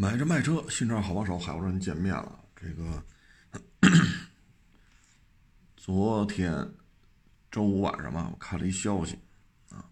[0.00, 2.44] 买车卖车，新车好帮手，海沃人见面了。
[2.54, 3.04] 这个
[5.76, 6.72] 昨天
[7.50, 9.18] 周五晚上吧，我看了一消息
[9.70, 9.90] 啊，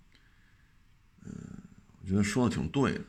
[1.25, 1.33] 嗯，
[2.01, 3.05] 我觉得说的挺对的。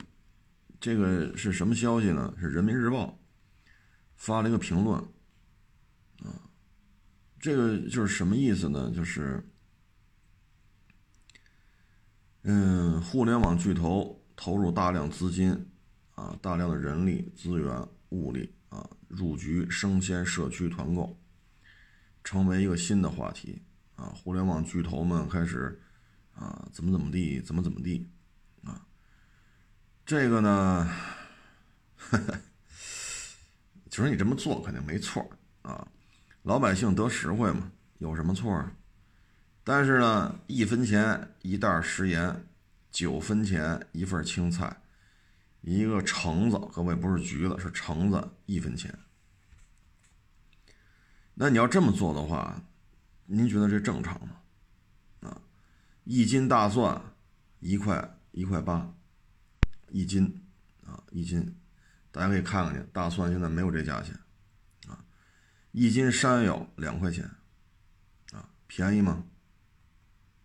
[0.79, 2.33] 这个是什么消息呢？
[2.39, 3.15] 是人民日报
[4.15, 4.99] 发了一个评论
[6.23, 6.49] 啊，
[7.39, 8.89] 这个就是什么意思呢？
[8.89, 9.47] 就是
[12.41, 15.69] 嗯，互联网巨头投入大量资金。
[16.17, 21.15] 啊，大量的人力资源、物力啊，入局生鲜社区团购，
[22.23, 23.61] 成为一个新的话题
[23.95, 24.05] 啊。
[24.05, 25.79] 互联网巨头们开始
[26.33, 28.09] 啊，怎么怎么地，怎么怎么地
[28.63, 28.83] 啊。
[30.07, 30.91] 这个呢，
[33.91, 35.29] 其实你这么做肯定没错
[35.61, 35.87] 啊，
[36.41, 38.71] 老百姓得实惠嘛，有什么错啊？
[39.63, 42.43] 但是呢，一分钱一袋食盐，
[42.89, 44.75] 九分钱一份青菜。
[45.69, 48.97] 一个橙子，各位不是橘子，是橙子，一分钱。
[51.33, 52.63] 那你要这么做的话，
[53.25, 54.37] 您觉得这正常吗？
[55.29, 55.41] 啊，
[56.05, 57.01] 一斤大蒜
[57.59, 58.95] 一块一块八
[59.89, 60.41] 一斤
[60.85, 61.53] 啊，一斤，
[62.13, 64.17] 大家可以看看去，大蒜现在没有这价钱
[64.87, 65.03] 啊。
[65.73, 67.29] 一斤山药两块钱
[68.31, 69.21] 啊，便宜吗？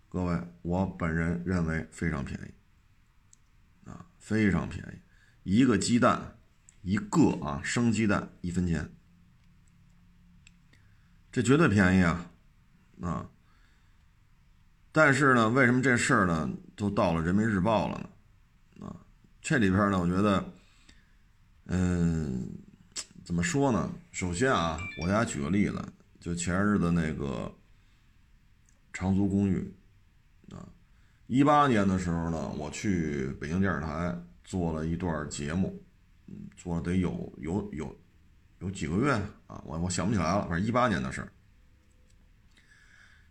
[0.08, 5.01] 各位，我本人认为非常便宜啊，非常便宜。
[5.44, 6.38] 一个鸡蛋，
[6.82, 8.88] 一个啊生鸡蛋一分钱，
[11.32, 12.30] 这绝对便宜啊
[13.00, 13.28] 啊！
[14.92, 18.10] 但是呢，为什么这事儿呢都到了人民日报了
[18.76, 18.86] 呢？
[18.86, 18.96] 啊，
[19.40, 20.52] 这里边呢，我觉得，
[21.66, 22.48] 嗯，
[23.24, 23.92] 怎么说呢？
[24.12, 25.84] 首先啊，我给大家举个例子，
[26.20, 27.52] 就前日子那个
[28.92, 29.74] 长租公寓
[30.52, 30.68] 啊，
[31.26, 34.16] 一八年的时候呢，我去北京电视台。
[34.52, 35.82] 做了一段节目，
[36.26, 37.98] 嗯，做了得有有有
[38.58, 39.10] 有几个月
[39.46, 41.26] 啊，我我想不起来了，反正一八年的事。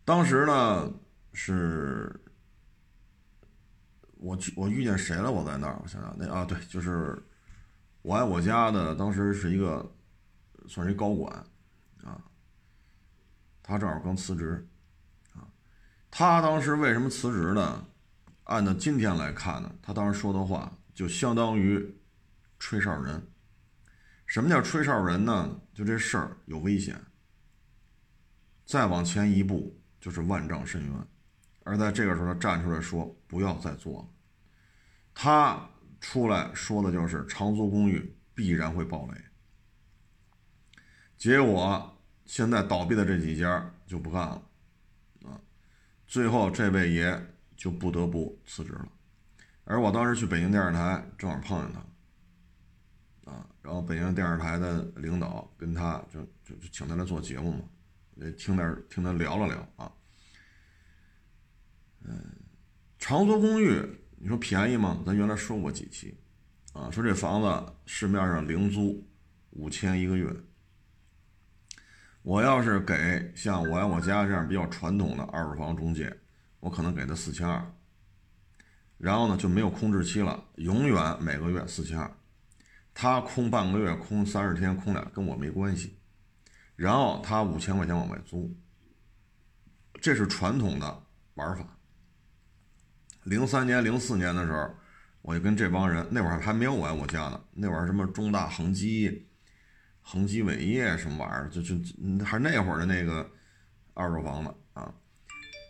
[0.03, 0.91] 当时呢
[1.33, 2.19] 是，
[4.17, 5.31] 我去我遇见谁了？
[5.31, 7.15] 我在那儿，我想想那啊，对，就是
[8.01, 9.95] 我爱我家的，当时是一个
[10.67, 11.31] 算是一高管
[12.03, 12.19] 啊，
[13.61, 14.67] 他正好刚辞职
[15.35, 15.45] 啊，
[16.09, 17.85] 他当时为什么辞职呢？
[18.45, 20.75] 按照今天来看呢，他当时说的话。
[20.93, 21.97] 就相当于
[22.59, 23.27] 吹哨人。
[24.25, 25.59] 什么叫吹哨人呢？
[25.73, 27.01] 就这事儿有危险，
[28.65, 31.07] 再往前一步就是万丈深渊。
[31.63, 34.09] 而在这个时候，他站出来说：“不要再做了。”
[35.13, 35.69] 他
[35.99, 39.21] 出来说的就是长租公寓必然会爆雷。
[41.17, 44.41] 结果现在倒闭的这几家就不干了，
[45.25, 45.39] 啊，
[46.07, 48.91] 最后这位爷就不得不辞职了。
[49.71, 57.61] 而我当时去北京电视台，正好碰见他，啊，然后北京电视台的领导跟他就就就请他来做节目嘛，
[58.15, 59.89] 也听点听他聊了聊啊，
[62.03, 62.21] 嗯，
[62.99, 63.81] 长租公寓，
[64.17, 65.01] 你说便宜吗？
[65.05, 66.19] 咱原来说过几期，
[66.73, 69.07] 啊，说这房子市面上零租
[69.51, 70.29] 五千一个月，
[72.23, 76.13] 我要是给像我爱我家这样比较传统的二手房中介，
[76.59, 77.73] 我可能给他四千二。
[79.01, 82.11] 然后呢，就没有空置期了，永远每个月四千二，
[82.93, 85.97] 他空半个月、空三十天、空俩跟我没关系。
[86.75, 88.55] 然后他五千块钱往外租，
[89.99, 91.03] 这是传统的
[91.33, 91.65] 玩法。
[93.23, 94.69] 零三年、零四年的时候，
[95.23, 99.27] 我就跟这帮人，那会儿还没有我我家呢，那会儿什么中大恒基、
[100.03, 101.75] 恒基伟业什么玩意儿，就就
[102.23, 103.27] 还是那会儿的那个
[103.95, 104.93] 二手房子啊。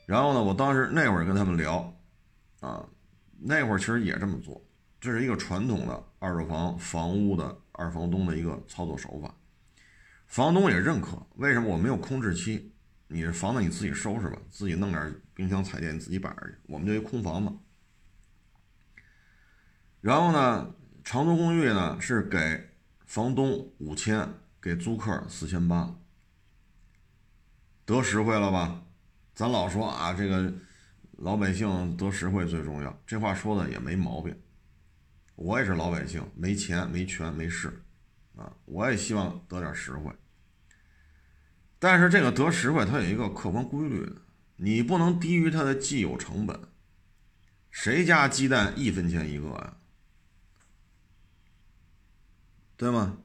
[0.05, 1.77] 然后呢，我当时那会儿跟他们聊
[2.59, 2.85] 啊。
[3.43, 4.63] 那会儿其实也这么做，
[4.99, 9.33] 这是一个传统的二手房房屋的二房东的一个操作手法，
[10.27, 11.25] 房东也认可。
[11.37, 12.71] 为什么我没有空置期？
[13.07, 16.55] 你这房子你自己收拾吧，自己弄点冰箱、彩电，你自己摆着去。
[16.67, 17.51] 我们就一空房子。
[20.01, 22.69] 然后呢，长租公寓呢是给
[23.07, 24.29] 房东五千，
[24.61, 25.95] 给租客四千八，
[27.85, 28.83] 得实惠了吧？
[29.33, 30.53] 咱老说啊，这个。
[31.21, 34.35] 老百姓得实惠最重要，这话说的也没毛病。
[35.35, 37.83] 我也是老百姓，没钱、没权、没势，
[38.35, 40.11] 啊，我也希望得点实惠。
[41.77, 44.11] 但是这个得实惠，它有一个客观规律，
[44.55, 46.59] 你不能低于它的既有成本。
[47.69, 49.77] 谁家鸡蛋一分钱一个呀？
[52.77, 53.19] 对吗？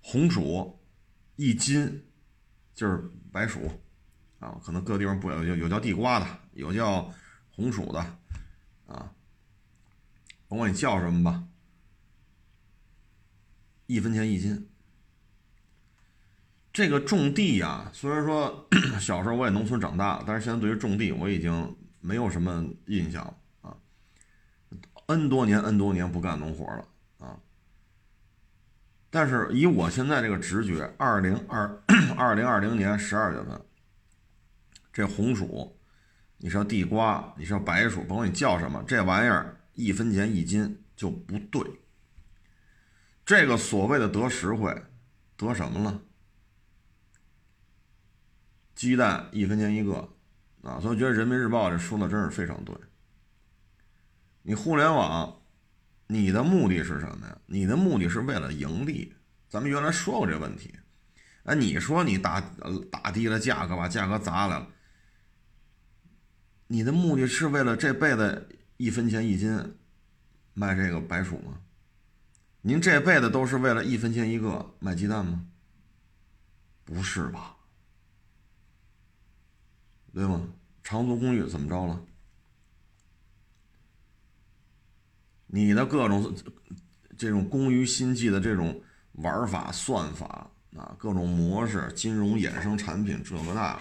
[0.00, 0.80] 红薯
[1.36, 2.06] 一斤
[2.74, 3.70] 就是白薯。
[4.46, 7.12] 啊，可能各地方不有有有叫地瓜的，有叫
[7.50, 7.98] 红薯的，
[8.86, 9.10] 啊，
[10.46, 11.42] 甭管你叫什么吧，
[13.86, 14.68] 一分钱一斤。
[16.72, 18.68] 这个种地呀，虽然说
[19.00, 23.76] 小时候我也农村长大，但是现在对于种地我已经没有什么印象了啊。
[25.06, 26.86] N 多年 N 多年不干农活了
[27.18, 27.36] 啊。
[29.10, 31.82] 但是以我现在这个直觉，二零二
[32.16, 33.60] 二零二零年十二月份，
[34.96, 35.78] 这红薯，
[36.38, 41.62] 你说地瓜，你说白薯，甭管你叫什么，这玩意儿一分钱一斤就不对。
[43.22, 44.74] 这个所谓的得实惠，
[45.36, 46.00] 得什么了？
[48.74, 49.96] 鸡蛋一分钱一个，
[50.62, 52.74] 啊，所以我觉得人民日报这说的真是非常对。
[54.40, 55.42] 你互联网，
[56.06, 57.38] 你的目的是什么呀？
[57.44, 59.12] 你的目的是为了盈利。
[59.46, 60.74] 咱们原来说过这问题，
[61.44, 62.40] 哎，你说你打
[62.90, 64.66] 打低了价格，把价格砸来了，
[66.68, 69.76] 你的目的是为了这辈子一分钱一斤
[70.54, 71.60] 卖这个白薯吗？
[72.60, 75.46] 您这辈子都是为了一分钱一个卖鸡蛋吗？
[76.84, 77.56] 不是吧？
[80.12, 80.42] 对吗？
[80.82, 82.02] 长租公寓怎么着了？
[85.46, 86.34] 你的各种
[87.16, 93.80] 这种工于心计的这种玩法、算法啊，各种模式、金融衍生产品，这个那，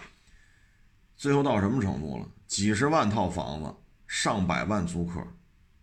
[1.18, 2.30] 最后到什么程度了？
[2.48, 3.74] 几十万套房子，
[4.08, 5.26] 上百万租客。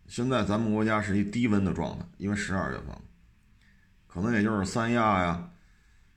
[0.06, 2.88] 现在咱们国家是一低温的状态，因为十二月份，
[4.06, 5.50] 可能也就是三亚呀、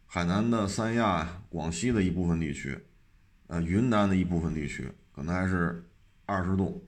[0.06, 2.78] 海南的三亚、广西的一部分地区。
[3.48, 5.88] 呃，云南的一部分地区可能还是
[6.26, 6.88] 二十度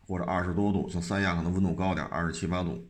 [0.00, 2.86] 或者二十多度，像三亚可能温度高点，二十七八度。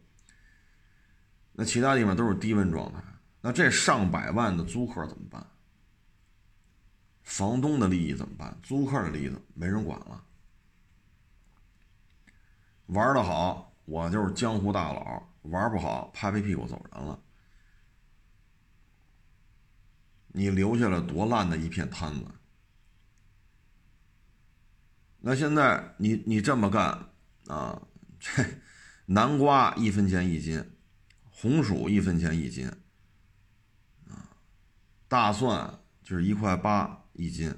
[1.53, 3.03] 那其他地方都是低温状态。
[3.41, 5.47] 那这上百万的租客怎么办？
[7.29, 8.59] 房东的利益怎么办？
[8.63, 10.25] 租客的利益没人管了。
[12.87, 17.23] 玩的好，我就是江湖大佬；玩不好，拍拍屁股走人了。
[20.29, 22.25] 你留下了多烂的一片摊子！
[25.21, 27.11] 那现在你你这么干
[27.47, 27.83] 啊？
[28.19, 28.43] 这
[29.05, 30.65] 南瓜一分钱一斤，
[31.31, 32.67] 红薯一分钱一斤，
[34.09, 34.33] 啊，
[35.07, 37.53] 大蒜就是一块八一斤，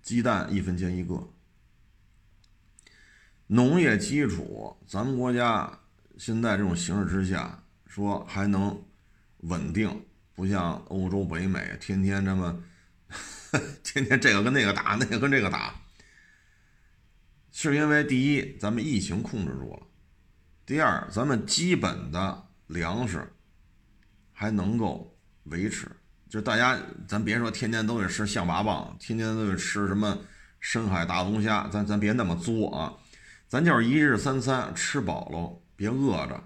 [0.00, 1.30] 鸡蛋一分钱一个。
[3.48, 5.78] 农业基础，咱们国家
[6.16, 8.82] 现在这种形势之下，说还能
[9.40, 12.64] 稳定，不像欧洲、北美天天这么。
[13.84, 15.82] 天天这个跟那个打，那个跟这个打，
[17.52, 19.86] 是因为第一，咱们疫情控制住了；
[20.64, 23.30] 第二，咱们基本的粮食
[24.32, 25.14] 还能够
[25.44, 25.94] 维持。
[26.34, 26.76] 就大家，
[27.06, 30.18] 咱别说天天都得吃象拔蚌，天天都得吃什么
[30.58, 32.92] 深海大龙虾，咱咱别那么作啊！
[33.46, 36.42] 咱就是一日三餐吃饱喽，别饿着，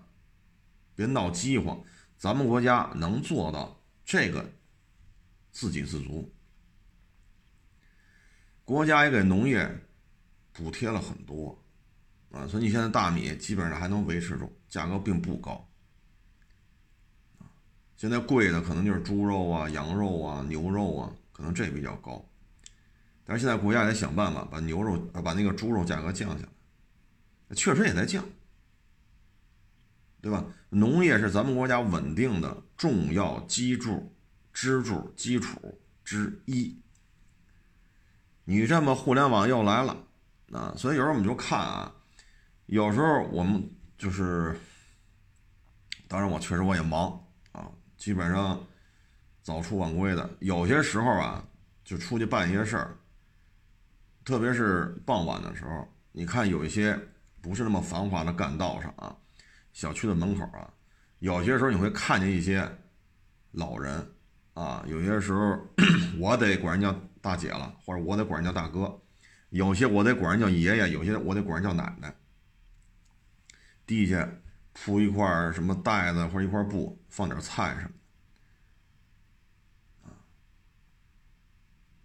[0.95, 1.83] 别闹饥荒。
[2.19, 4.45] 咱们国家能做到这个
[5.53, 6.31] 自给自足。
[8.67, 9.75] 国家也给农业
[10.53, 11.59] 补贴了很多，
[12.31, 15.67] 啊，所以你现在大米基本上还能维持住，价格并不高。
[17.99, 22.25] 现在贵的可能就是猪肉啊、羊肉啊、牛肉啊，可能这比较高。
[23.25, 26.47] 但是现在国家也得想办法把牛肉、把那个猪肉价格降下
[27.49, 28.25] 来，确实也在降，
[30.21, 30.45] 对吧？
[30.71, 34.15] 农业是咱们国家稳定的重要基柱、
[34.53, 36.81] 支柱、基础之一。
[38.45, 40.05] 你这么互联网又来了，
[40.53, 41.93] 啊，所以有时候我们就看啊，
[42.67, 44.57] 有时候我们就是，
[46.07, 47.28] 当然我确实我也忙，
[47.99, 48.67] 基本上
[49.43, 51.47] 早出晚归的，有些时候啊
[51.85, 52.97] 就出去办一些事儿，
[54.25, 56.99] 特别是傍晚的时候，你看有一些
[57.43, 59.15] 不是那么繁华的干道上啊，
[59.75, 60.73] 小区的门口啊，
[61.19, 62.67] 有些时候你会看见一些
[63.51, 64.11] 老人
[64.55, 65.59] 啊，有些时候
[66.19, 66.99] 我得管人家。
[67.21, 68.97] 大姐了，或者我得管人叫大哥，
[69.51, 72.15] 有些我得管人叫爷爷，有些我得管人叫奶奶。
[73.85, 74.27] 地下
[74.73, 77.91] 铺一块什么袋子或者一块布，放点菜什么
[80.05, 80.11] 的，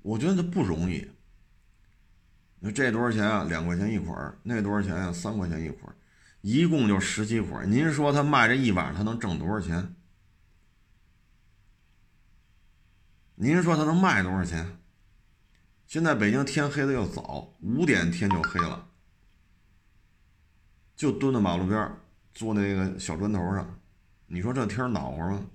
[0.01, 1.09] 我觉得这不容易。
[2.59, 3.43] 那这多少钱啊？
[3.43, 5.11] 两块钱一捆那多少钱啊？
[5.11, 5.93] 三块钱一捆
[6.41, 9.95] 一共就十几捆您说他卖这一晚上他能挣多少钱？
[13.35, 14.79] 您说他能卖多少钱？
[15.85, 18.89] 现在北京天黑的又早，五点天就黑了，
[20.95, 21.91] 就蹲在马路边
[22.33, 23.79] 坐那个小砖头上，
[24.33, 25.45] 你说这天暖和吗？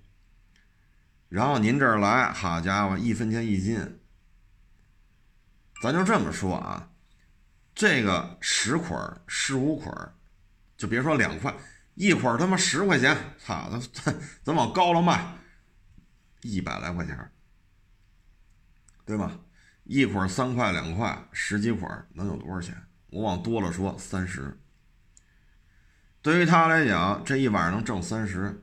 [1.28, 3.98] 然后您这儿来，好家伙，一分钱一斤，
[5.82, 6.88] 咱就这么说啊，
[7.74, 9.92] 这个十捆十五捆
[10.76, 11.52] 就别说两块，
[11.96, 15.36] 一捆他妈十块钱，操，咱 咱往高了卖，
[16.42, 17.32] 一百来块钱，
[19.04, 19.40] 对吧？
[19.82, 22.80] 一捆三块两块，十几捆能有多少钱？
[23.10, 24.56] 我往多了说，三十。
[26.22, 28.62] 对于他来讲，这一晚上能挣三十，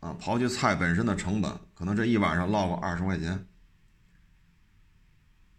[0.00, 3.46] 啊，刨去菜本身的成本，可能这一晚上落个二十块钱。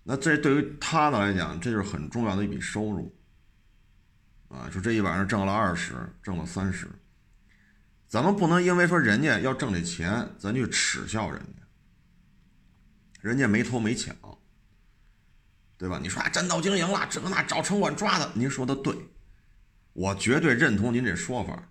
[0.03, 3.13] 那这对于他的来讲，这就是很重要的一笔收入，
[4.47, 5.93] 啊，就这一晚上挣了二十，
[6.23, 6.87] 挣了三十，
[8.07, 11.63] 咱们不能因为说人家要挣这钱，咱就耻笑人家，
[13.21, 14.15] 人家没偷没抢，
[15.77, 15.99] 对吧？
[16.01, 18.95] 你说啊，真到经营了，这那找城管抓他，您说的对。
[19.93, 21.69] 我绝对认同您这说法，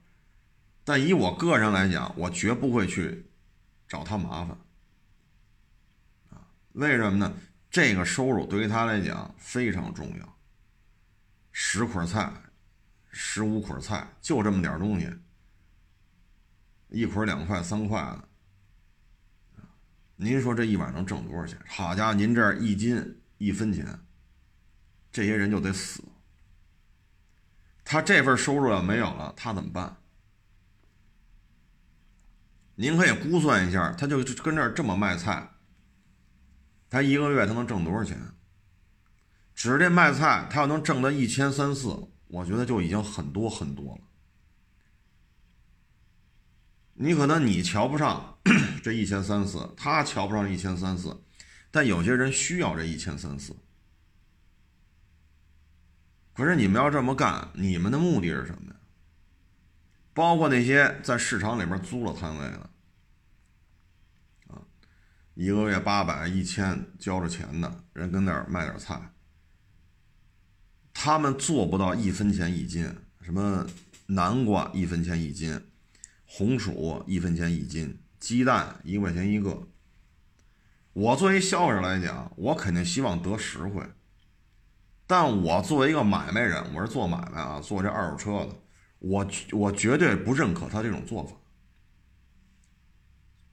[0.88, 3.30] 但以我个人来讲，我绝不会去
[3.86, 4.56] 找他麻烦
[6.30, 6.48] 啊！
[6.72, 7.30] 为什么呢？
[7.70, 10.38] 这个收入对于他来讲非常重要。
[11.52, 12.32] 十捆菜，
[13.10, 15.12] 十五捆菜，就这么点东西，
[16.88, 19.62] 一捆两块三块的，
[20.16, 21.58] 您说这一晚能挣多少钱？
[21.66, 23.86] 好家伙，您这一斤一分钱，
[25.12, 26.02] 这些人就得死。
[27.84, 29.94] 他这份收入要没有了，他怎么办？
[32.80, 35.50] 您可以估算一下，他就跟这儿这么卖菜，
[36.88, 38.16] 他一个月他能挣多少钱？
[39.52, 41.88] 只是这卖菜，他要能挣到一千三四，
[42.28, 44.02] 我觉得就已经很多很多了。
[46.94, 48.38] 你可能你瞧不上
[48.80, 51.20] 这一千三四，他瞧不上一千三四，
[51.72, 53.56] 但有些人需要这一千三四。
[56.32, 58.77] 可是你们要这么干，你们的目的是什么呀？
[60.18, 62.70] 包括那些在市场里边租了摊位的，
[64.48, 64.58] 啊，
[65.34, 69.12] 一个月八百、一千交着钱的人跟那儿卖点菜，
[70.92, 73.64] 他们做不到一分钱一斤，什么
[74.06, 75.68] 南瓜一分钱一斤，
[76.26, 79.68] 红薯一分钱一斤，鸡蛋一块钱一个。
[80.94, 83.88] 我作为消费者来讲，我肯定希望得实惠。
[85.06, 88.56] 但我作为一个买卖人，我是做买卖啊，做这二手车的，
[88.98, 91.36] 我我绝对不认可他这种做法。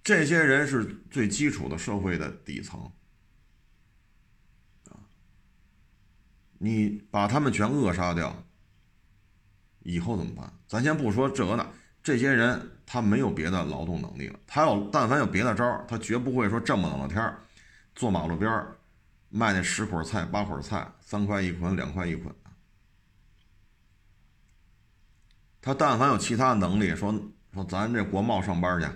[0.03, 2.91] 这些人是最基础的社会的底层，
[6.57, 8.43] 你把他们全扼杀掉，
[9.79, 10.53] 以后怎么办？
[10.67, 11.71] 咱先不说这个呢，
[12.03, 17.39] 这些人他没有别的劳动能力了，他要但凡有别的招他绝不会说这么冷的天儿，
[17.95, 18.77] 坐马路边儿。
[19.27, 22.51] 卖那十捆菜、八捆菜，三块一捆、两块一捆的。
[25.65, 27.11] 他但凡有其他能力，说
[27.51, 28.87] 说咱这国贸上班去，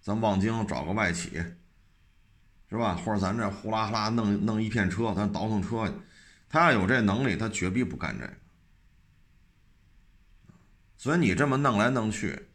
[0.00, 1.30] 咱望京找个外企，
[2.70, 2.94] 是吧？
[2.94, 5.94] 或者咱这呼啦啦弄弄一片车，咱倒腾车去。
[6.48, 8.32] 他要有这能力，他绝逼不干这个。
[10.96, 12.46] 所以你这么弄来弄去，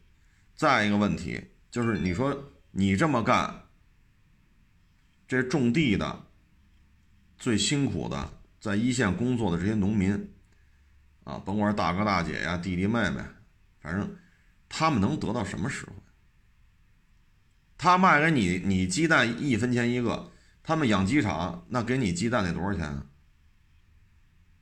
[0.54, 2.34] 再一个问题就是，你说
[2.70, 3.64] 你这么干，
[5.28, 6.24] 这种地的。
[7.36, 10.32] 最辛苦的，在一线工作的这些农民，
[11.24, 13.22] 啊，甭管大哥大姐呀、弟弟妹妹，
[13.80, 14.16] 反正
[14.68, 15.92] 他们能得到什么实惠？
[17.78, 20.30] 他卖给你，你鸡蛋一分钱一个，
[20.62, 23.02] 他们养鸡场那给你鸡蛋得多少钱？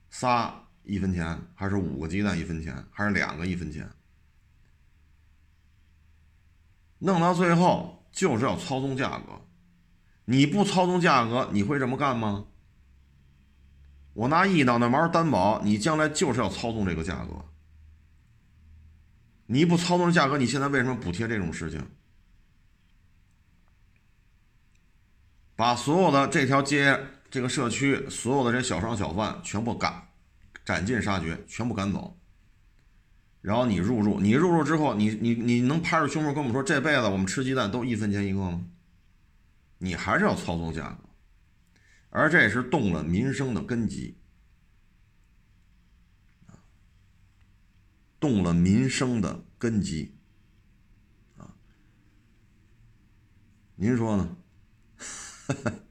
[0.09, 3.91] 仨一分钱，还是五个鸡蛋一分钱，还是两个一分钱？
[7.01, 9.45] 弄到最后就是要操纵价格，
[10.25, 12.47] 你不操纵价格，你会这么干吗？
[14.15, 17.45] 我拿一脑袋毛担保，你将来就是要操纵这个价格。
[19.51, 21.83] 你不操纵价格，你现在为什么补贴这种事情？
[25.57, 26.99] 把所有的这条街、
[27.31, 30.07] 这个社区所有的这小商小贩全部赶，
[30.67, 32.15] 斩尽杀绝，全部赶走。
[33.41, 38.63] 然后你入驻，你入驻之后，你你你能拍着胸脯跟我们说，这辈子我们吃鸡蛋都一分钱一个吗？
[39.79, 41.09] 你还是要操纵价格。
[42.11, 44.19] 而这也是动了民生的根基，
[48.21, 50.17] 动了民生的根基，
[51.37, 51.55] 啊，
[53.77, 54.37] 您说呢？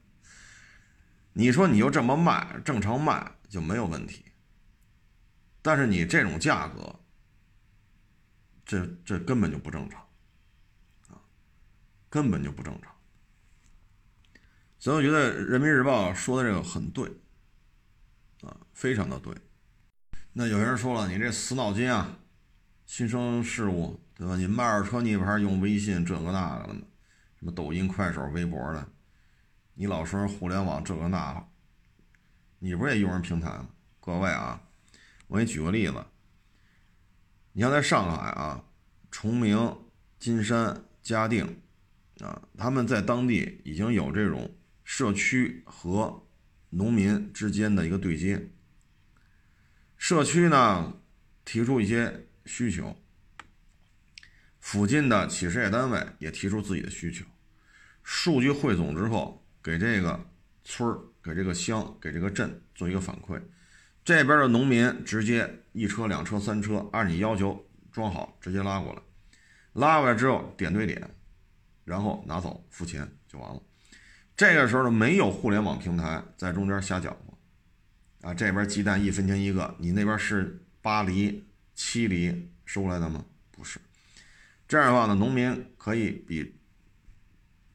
[1.34, 4.26] 你说你就这么卖，正常卖就没有问题，
[5.62, 7.00] 但是你这种价格，
[8.66, 10.02] 这这根本就不正常，
[11.10, 11.22] 啊，
[12.10, 12.94] 根本就不正常。
[14.80, 17.10] 所以我觉得《人民日报》说的这个很对，
[18.42, 19.36] 啊，非常的对。
[20.40, 22.16] 那有人说了，你这死脑筋啊，
[22.86, 24.36] 新生事物，对吧？
[24.38, 26.76] 你卖二手车，你还用微信这个那个的，
[27.40, 28.88] 什么抖音、快手、微博的，
[29.74, 31.44] 你老说互联网这个那个，
[32.60, 33.70] 你不是也用人平台吗？
[34.00, 34.62] 各位啊，
[35.26, 36.06] 我给你举个例子，
[37.54, 38.64] 你要在上海啊，
[39.10, 39.76] 崇明、
[40.20, 41.64] 金山、嘉定，
[42.20, 46.28] 啊，他们在当地已经有这种社区和
[46.70, 48.52] 农民之间的一个对接。
[49.98, 50.94] 社区呢
[51.44, 52.96] 提出一些需求，
[54.60, 57.26] 附近的企事业单位也提出自己的需求，
[58.04, 60.30] 数据汇总之后，给这个
[60.64, 63.42] 村、给这个乡、给这个镇做一个反馈。
[64.06, 69.02] 这边的农民直接一车、两车、三车，按你要求装好，直接拉过来。
[69.74, 71.10] 拉过来之后点对点，
[71.84, 73.62] 然后拿走付钱就完了。
[74.36, 77.27] 这个时候呢，没有互联网平台在中间瞎搅和
[78.22, 78.34] 啊。
[78.34, 81.46] 这边鸡蛋一分钱一个，你那边是八厘、
[81.76, 83.26] 七厘收来的吗？
[83.52, 83.80] 不是。
[84.68, 86.60] 这样的话呢，农民可以比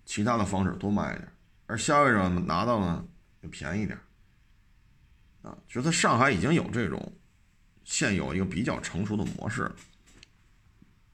[0.04, 1.32] 其他的方式多卖一点，
[1.66, 3.06] 而消费者拿到呢
[3.42, 3.98] 就便宜点。
[5.42, 7.14] 啊，觉得上海已经有这种
[7.82, 9.72] 现有一个比较成熟的模式，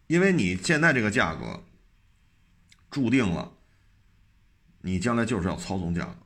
[0.06, 1.64] 因为你现在这个价格
[2.90, 3.52] 注定了，
[4.82, 6.16] 你将来就是要操纵价格，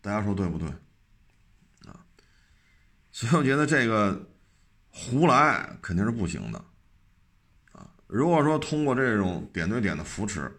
[0.00, 0.72] 大家说对不对？
[3.12, 4.28] 所以我觉得这个
[4.88, 6.58] 胡来肯定是不行的，
[7.72, 10.50] 啊，如果说通过这种点对点的扶持，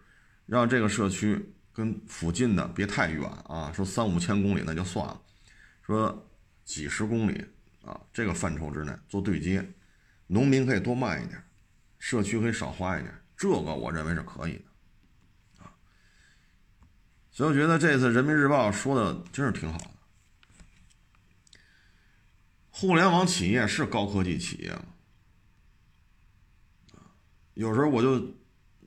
[0.46, 5.20] 让这个社区跟附近的别太远啊，说三五千公里那就算了。
[5.82, 6.30] 说
[6.64, 7.44] 几十公里
[7.84, 9.68] 啊，这个范畴之内做对接，
[10.28, 11.44] 农民可以多卖一点，
[11.98, 15.74] 社区可以少花一点，这个我认为是可以的，啊，
[17.32, 19.78] 所以我觉得这次人民日报说的真是挺好。
[22.76, 24.84] 互联网企业是高科技企业吗？
[27.54, 28.34] 有时候我就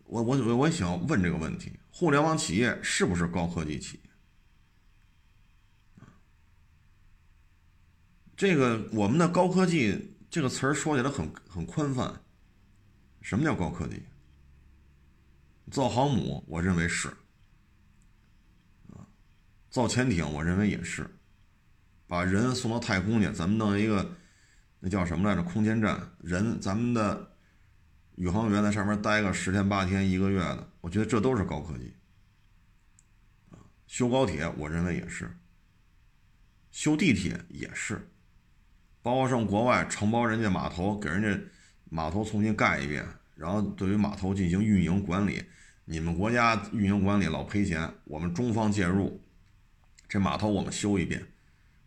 [0.04, 4.10] 我我我我也想问这个问题：互联网企业是不是高科技企业？
[8.36, 12.22] 这个我们的高科技这个词儿说起来很很宽泛，
[13.22, 14.04] 什么叫高科技？
[15.72, 17.16] 造航母，我认为是，
[19.70, 21.10] 造潜艇，我认为也是，
[22.08, 24.16] 把人送到太空去，咱们弄一个
[24.80, 25.44] 那叫什么来着？
[25.44, 27.32] 空间站，人咱们的
[28.16, 31.94] 宇航员在上面待个十天八天一个月的，我觉得这都是高科技，
[33.52, 35.30] 啊，修高铁，我认为也是，
[36.72, 38.10] 修地铁也是。
[39.02, 41.42] 包括上国外承包人家码头，给人家
[41.90, 45.44] 码头重新盖一遍，然后对于码头进行运营管理。
[45.86, 49.24] 你们国家运营管理老赔钱，我们中方介入，
[50.10, 51.26] 这码头我们修一遍，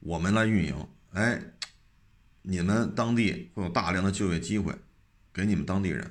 [0.00, 0.88] 我们来运营。
[1.12, 1.40] 哎，
[2.42, 4.74] 你们当地会有大量的就业机会
[5.32, 6.10] 给你们当地人，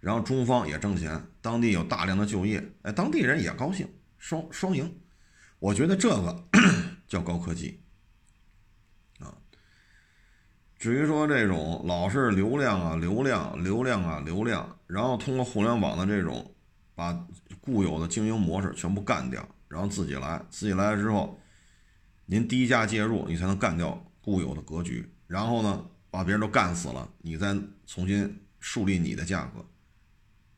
[0.00, 5.00] 然后中方也挣钱，当地有大量的就业，哎，当地人也高兴，双双赢。
[5.58, 6.44] 我觉得这个
[7.08, 7.80] 叫高科技。
[9.20, 9.32] 啊
[10.76, 16.54] 至于说这种老是流量啊、流量、流量啊、流量，然后通过互联网的这种，
[16.94, 17.12] 把
[17.62, 21.40] 固有的经营模式全部干掉，然后自己来，自己来了之后，
[22.26, 27.54] 您低价介入，你才能干掉固有的格局，然后呢，把别人都干死了，你再
[27.86, 29.64] 重新树立你的价格。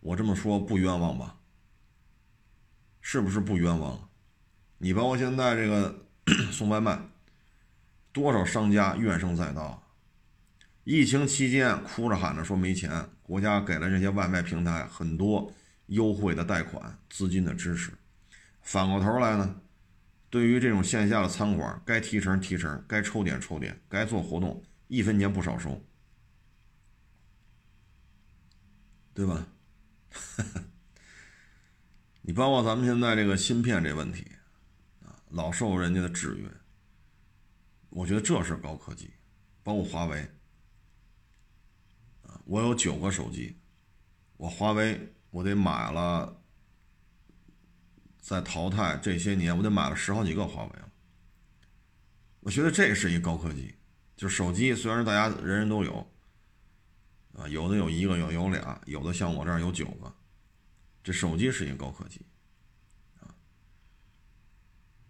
[0.01, 1.37] 我这么说不冤枉吧？
[3.01, 4.09] 是不是不冤枉？
[4.79, 6.07] 你包括现在这个
[6.53, 7.01] 送外卖，
[8.13, 9.83] 多少商家怨声载道。
[10.85, 15.53] 疫情期间哭着喊着说没钱，国家给了这些外卖平台很多
[15.87, 17.93] 优惠的贷款、资金的支持。
[18.63, 19.61] 反过头来呢，
[20.37, 25.83] 对于这种线下的餐馆，该提成提成，该抽点抽点，该做活动，一分钱不少收，
[29.15, 29.49] 对吧？
[32.21, 34.31] 你包括咱们现在这个芯片这问题
[35.03, 36.47] 啊，老受人家的制约，
[37.89, 39.15] 我觉得这是高科技，
[39.63, 40.31] 包括华为。
[42.45, 43.57] 我有九个手机，
[44.37, 46.43] 我华为我得买了，
[48.27, 50.91] 在淘汰这些年，我得买了十好几个华为了。
[52.41, 53.73] 我觉得这是一高科技，
[54.17, 56.05] 就手机虽然大家人人都有，
[57.35, 60.13] 啊，有的有一个，有有俩，有的像我这儿有九个，
[61.05, 62.21] 这手机是一个高科技，
[63.21, 63.31] 啊，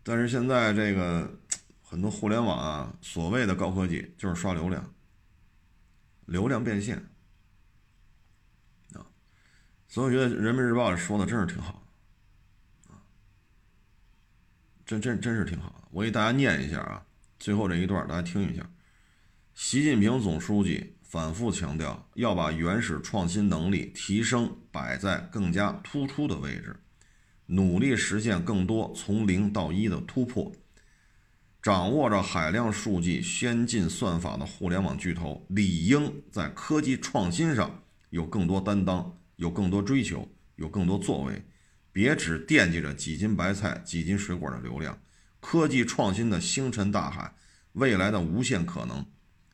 [0.02, 1.40] 但是现在这个
[1.80, 4.94] 很多互联网啊，所谓的高科技就是刷流量，
[6.26, 7.02] 流量变现。
[9.88, 11.82] 所以我觉得《人民日报》说的真是挺好，
[12.90, 13.00] 啊，
[14.86, 15.88] 真真真是挺好的。
[15.90, 17.04] 我给大家念一下啊，
[17.40, 18.64] 最后这一段大家听一下。
[19.52, 26.76] 习近平总书记反复强调，要把原始创新能力提升摆在更加突出的位置，
[27.46, 30.52] 努力实现更多从零到一的突破。
[31.60, 37.82] 掌握着海量数据、先进算法的互联网巨头，理应在科技创新上。
[38.10, 41.42] 有更多担当，有更多追求，有更多作为。
[41.96, 45.00] 别只惦记着几斤白菜、几斤水果的流量，
[45.40, 47.34] 科技创新的星辰大海，
[47.72, 49.02] 未来的无限可能，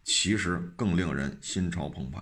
[0.02, 2.20] 其实更令人心潮澎湃。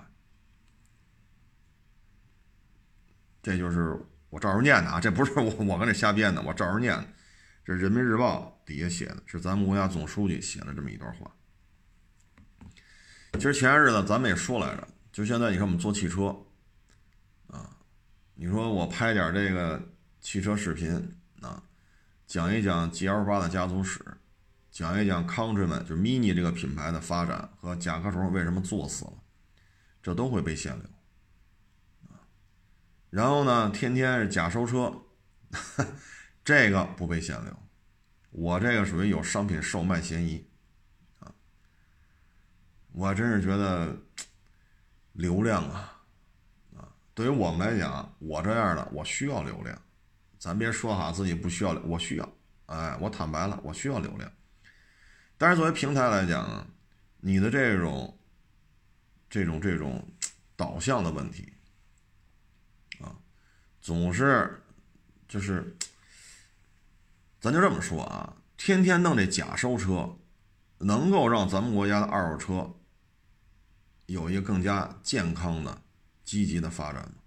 [3.42, 7.08] 这就是我照着念的啊，这不是我我跟这瞎编的，我照着念的。
[7.64, 11.34] 这是人民日报底下写的，是咱们国家总书记写的这么一段话。
[13.32, 16.36] 其实前些日子咱们也说来着，就现在你看我们做汽车，
[17.46, 17.74] 啊，
[18.34, 19.82] 你说我拍点这个
[20.20, 21.62] 汽车视频啊，
[22.26, 24.04] 讲一讲 GL 八的家族史，
[24.70, 29.12] 讲一讲 Countryman 就 Mini 这个品牌的发展和甲壳虫为什么作死了，
[30.02, 30.84] 这都会被限流。
[33.08, 34.94] 然后呢，天天是假收车，
[36.44, 37.56] 这个不被限流，
[38.30, 40.46] 我这个属于有商品售卖嫌疑，
[41.18, 41.32] 啊，
[42.92, 43.96] 我真是觉得
[45.12, 46.04] 流量啊，
[46.76, 49.76] 啊，对于我们来讲，我这样的我需要流量，
[50.40, 52.32] 咱别说哈自己不需要，我需要，
[52.64, 54.32] 哎，我坦白了，我需要流量，
[55.36, 56.66] 但是作为平台来讲，
[57.18, 58.18] 你的这种
[59.28, 60.02] 这种这种
[60.56, 61.52] 导向的问题
[63.00, 63.14] 啊。
[63.82, 64.62] 总是，
[65.28, 65.76] 就是，
[67.38, 70.16] 咱就这么说啊，天天弄这假收车，
[70.78, 72.74] 能够让咱们国家的二手车
[74.06, 75.82] 有一个更加健康的、
[76.24, 77.19] 积极的发展吗？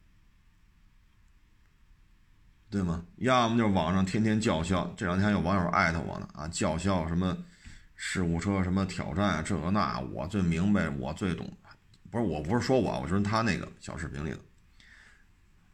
[2.73, 3.05] 对吗？
[3.17, 7.37] 要么就是网上天天叫嚣，这两天有网友艾特我呢啊，叫嚣什么
[7.95, 11.47] 事故车什么挑战啊这个那，我最明白，我最懂，
[12.09, 14.39] 不是，我不是说我，我说他那个小视频里的。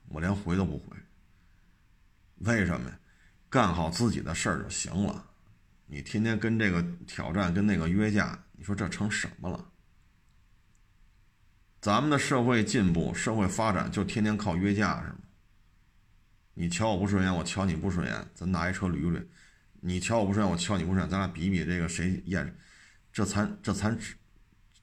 [0.09, 0.97] 我连回都不回，
[2.39, 2.99] 为什么呀？
[3.49, 5.23] 干好自己的事儿就行了。
[5.85, 9.65] 你天天跟这个挑战，跟那个约架，你说这成什么了？
[11.79, 15.19] 咱们的社会进步、社会发展，就天天靠约架是吗？
[16.59, 19.25] 你瞧我不顺眼，我瞧你不顺眼，咱拿一车捋捋。
[19.79, 22.53] 你瞧我不顺眼，我瞧你不顺眼，咱俩比比这个谁演。
[23.13, 23.97] 这咱这咱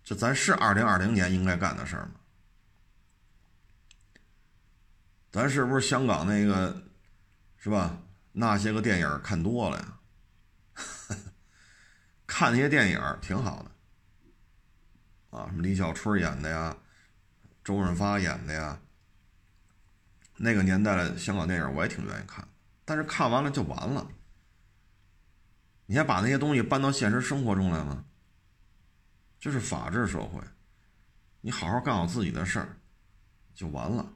[0.02, 2.12] 这咱是二零二零年应该干的事儿吗？
[5.30, 6.82] 咱是不是香港那个，
[7.58, 8.00] 是吧？
[8.32, 9.98] 那些个电影看多了呀，
[12.26, 16.74] 看那些电影挺好的，啊，什么李小春演的呀，
[17.62, 18.80] 周润发演的呀，
[20.36, 22.46] 那个年代的香港电影我也挺愿意看，
[22.84, 24.06] 但是看完了就完了。
[25.86, 28.04] 你还把那些东西搬到现实生活中来吗？
[29.38, 30.40] 这是法治社会，
[31.40, 32.76] 你好好干好自己的事儿，
[33.54, 34.12] 就完了。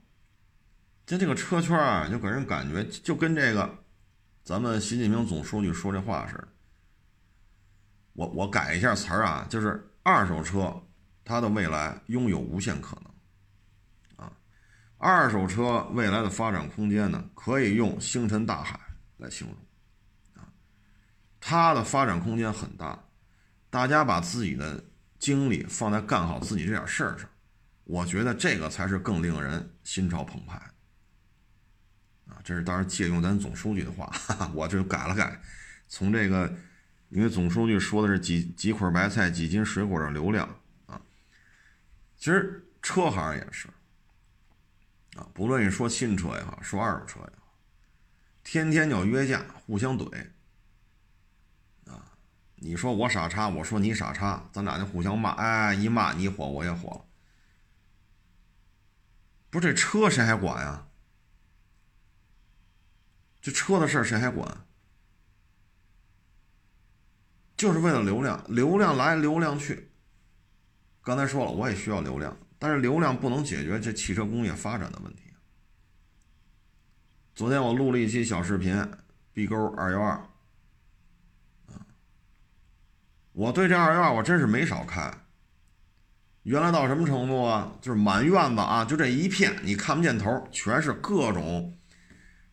[1.07, 3.85] 就这个车圈啊，就给人感觉就跟这个
[4.43, 6.49] 咱们习近平总书记说这话似的。
[8.15, 10.83] 我我改一下词儿啊，就是二手车
[11.25, 13.10] 它的未来拥有无限可能。
[15.03, 18.79] 二手车未来的发展空间呢，可以用星辰大海
[19.17, 19.57] 来形容
[20.43, 20.47] 啊。
[21.41, 23.03] 它的发展空间很大，
[23.71, 24.85] 大家把自己的
[25.19, 27.27] 精力放在干好自己这点事儿上，
[27.85, 30.57] 我觉得这个才是更令人心潮澎湃。
[32.29, 35.41] 啊，这是当然借用咱总书记的话，哈 哈我这改了改，
[35.89, 36.55] 从这个，
[37.09, 40.47] 因为总书记说的是几几捆白菜、几斤水果的流量
[40.85, 41.01] 啊，
[42.19, 43.67] 其实车行也是，
[45.33, 47.55] 不论你说新车也好，说二手车也好，
[48.43, 50.29] 天天就约架，互相怼，
[51.87, 52.13] 啊，
[52.57, 57.05] 你说我傻叉，我说你傻叉，咱俩就互相骂，哎，一骂你火，我也火了，
[59.51, 60.87] 不是这车谁还管呀？
[63.43, 64.65] 这车的事谁还管？
[67.57, 69.91] 就是为了流量，流量来流量去。
[71.03, 75.23] 刚才说了，我也需要流量，但是流量不能解决这汽车工业发展的问题。
[77.35, 78.87] 昨天我录了一期小视频
[79.33, 80.23] ，B 勾二幺二，
[83.33, 85.25] 我对这二幺二我真是没少看。
[86.42, 87.73] 原来到什么程度啊？
[87.81, 91.75] 就是满院子啊，就这一片，你看不见头，全是各种。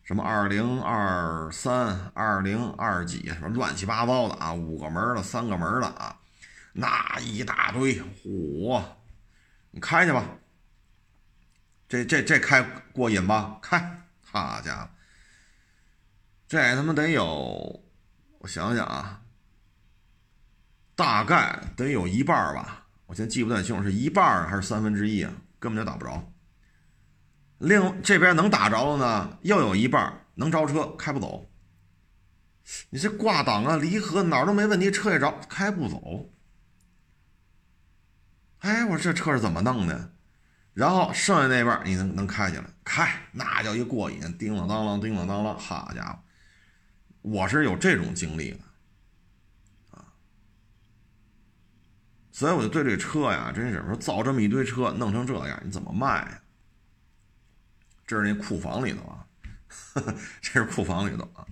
[0.02, 6.18] 什么二零二三、二零二几，什么乱七八糟的啊，五个门的、三个门的啊，
[6.72, 8.82] 那一大堆，嚯！
[9.78, 10.24] 你开去吧，
[11.88, 12.60] 这这这开
[12.92, 13.60] 过瘾吧？
[13.62, 14.90] 开，好家伙，
[16.48, 17.80] 这他妈得有，
[18.38, 19.22] 我想想啊，
[20.96, 26.32] 大概得有一半吧，我现在记不太清楚是一半还是三分之一啊，根本就打不着。
[27.58, 31.48] 另这边能打着的呢，又有一半能着车，开不走。
[32.90, 36.32] 你这挂档啊、离合哪儿都没问题，车也着，开不走。
[38.60, 40.12] 哎，我说这车是怎么弄的？
[40.74, 46.18] 然后剩下那半你能能开起来，开那叫一过瘾，叮了当啷，叮了当啷，好家伙，
[47.22, 48.58] 我是有这种经历的，
[49.90, 50.14] 啊，
[52.30, 56.40] 所以我就对这车呀，真是说造这么一堆车，弄成这样，你怎么卖呀？
[58.06, 59.26] 这是那库房里头啊，
[60.40, 61.44] 这是库房里头啊。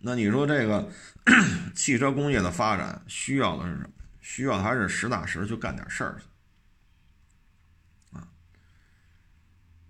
[0.00, 0.90] 那你说这个
[1.74, 3.90] 汽车工业的发展需要的是什么？
[4.20, 6.24] 需要还是实打实去干点事儿去。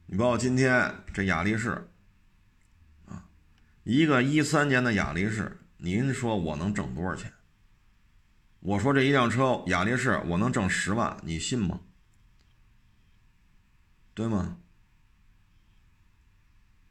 [0.06, 1.88] 你包括今天这雅力士，
[3.06, 3.24] 啊，
[3.84, 7.32] 一个一三年的雅力士，您说我能挣多少钱？
[8.58, 11.80] 我说这一辆车雅力士我能挣十万，你信吗？
[14.12, 14.58] 对吗？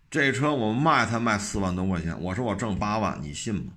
[0.10, 3.73] 这车我卖才卖四万多块钱，我说我挣八万，你信吗？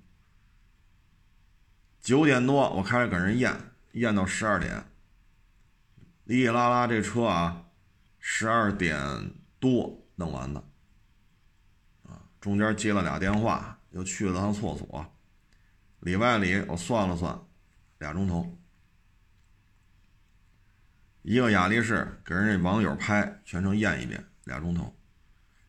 [2.03, 3.57] 九点多我开始给人验，
[3.93, 4.85] 验到十二点，
[6.25, 7.67] 哩哩啦啦这车啊。
[8.19, 10.61] 十二点多弄完的，
[12.05, 15.13] 啊，中间接了俩电话，又去了趟厕所，
[16.01, 17.41] 里外里我算了算，
[17.99, 18.57] 俩钟头。
[21.23, 24.95] 一个雅力士给人家网友拍，全程验一遍，俩钟头。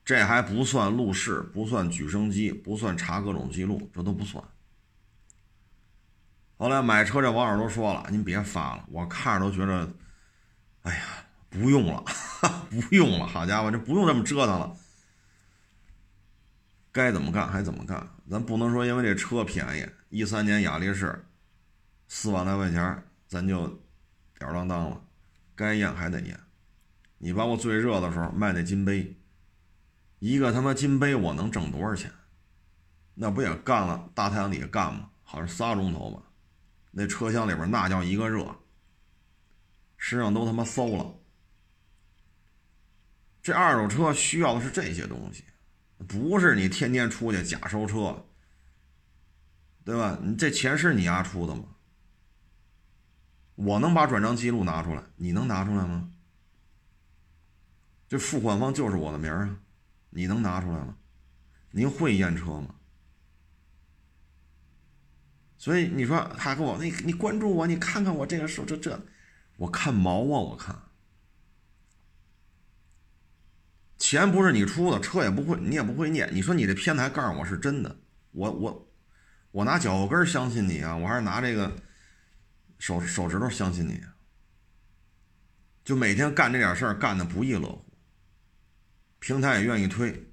[0.06, 4.44] 这还不算路试，不算举升机，不算查各种记录，这都不算。
[6.58, 9.92] 后来买车这网友都说了：“您别发了，我看着都觉得，
[10.84, 11.04] 哎呀。”
[11.54, 12.04] 不用了，
[12.72, 14.76] 不用了，好家伙，这不用这么折腾了。
[16.92, 21.24] 该怎么干还怎么干，咱不能说因为这车便宜，一三年雅力士
[22.08, 23.68] 四万来块钱，咱就
[24.40, 25.00] 吊儿郎当了。
[25.54, 26.40] 该验还得验。
[27.20, 29.16] 你把我最热的时候卖那金杯，
[30.18, 32.12] 一个他妈金杯我能挣多少钱？
[33.14, 35.12] 那不也干了大太阳底下干吗？
[35.22, 36.24] 好像仨钟头吧。
[36.96, 38.56] 那车厢里边那叫一个热，
[39.98, 41.16] 身上都他妈馊了。
[43.42, 45.44] 这二手车需要的是这些东西，
[46.08, 48.24] 不是你天天出去假收车，
[49.84, 50.20] 对吧？
[50.22, 51.64] 你这钱是你丫出的吗？
[53.56, 56.12] 我能把转账记录拿出来，你能拿出来吗？
[58.08, 59.58] 这付款方就是我的名儿啊，
[60.12, 60.96] 你能拿出来吗？
[61.72, 62.76] 您会验车吗？
[65.64, 69.00] 所以你说他跟我，你你关注我，你看看我这个手这这，
[69.56, 70.78] 我看毛啊，我看。
[73.98, 76.30] 钱不是你出的，车也不会，你也不会念。
[76.34, 77.96] 你说你这片子还告诉我是真的，
[78.32, 78.94] 我我
[79.52, 81.74] 我拿脚后跟相信你啊，我还是拿这个
[82.78, 84.04] 手手指头相信你？
[85.86, 87.86] 就每天干这点事儿，干的不亦乐乎。
[89.20, 90.30] 平台也愿意推。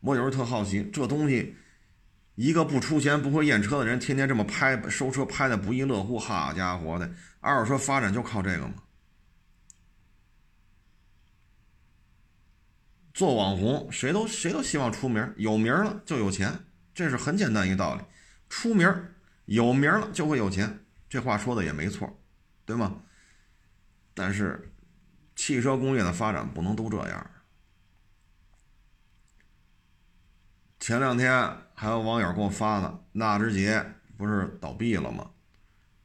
[0.00, 1.56] 我有时候特好奇，这东西
[2.34, 6.18] 一个不出钱、不会验车的人，天天这么拍收车，拍的不亦乐乎。
[6.18, 8.74] 好家伙的，二手车发展就靠这个吗？
[13.12, 16.52] 做网红，谁都谁都希望出名，有名了就有钱，
[16.92, 18.02] 这是很简单一个道理。
[18.48, 18.92] 出名
[19.44, 22.20] 有名了就会有钱，这话说的也没错，
[22.64, 23.02] 对吗？
[24.12, 24.72] 但是
[25.36, 27.30] 汽车工业的发展不能都这样。
[30.84, 31.32] 前两天
[31.72, 33.82] 还有网友给我发呢，纳智捷
[34.18, 35.30] 不是倒闭了吗？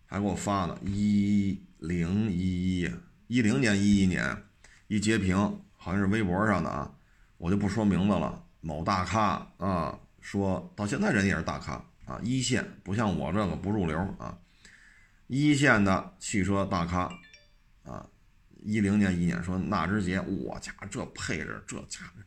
[0.05, 2.89] 还给我发呢，一零一一
[3.27, 4.41] 一零年一一年
[4.87, 5.35] 一截屏，
[5.75, 6.95] 好像是微博上的啊。
[7.37, 11.73] 我就不说名字了，某大咖啊，说到现在人也是大咖
[12.05, 14.37] 啊，一线不像我这个不入流啊，
[15.27, 17.11] 一线的汽车大咖
[17.83, 18.07] 啊，
[18.63, 22.21] 一零年一年说纳智捷，我家这配置这家伙，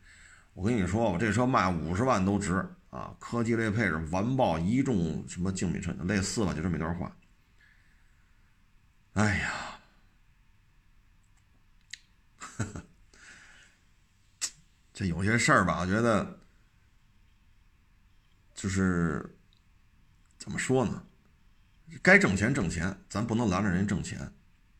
[0.53, 7.11] 我跟你说我这车卖五十万都值啊，科技类配置完爆一众什么竞品车类似吧，就这么一段话。
[9.13, 9.79] 哎呀，
[14.93, 16.39] 这有些事儿吧，我觉得
[18.53, 19.37] 就是
[20.37, 21.03] 怎么说呢？
[22.01, 24.31] 该挣钱挣钱，咱不能拦着人家挣钱，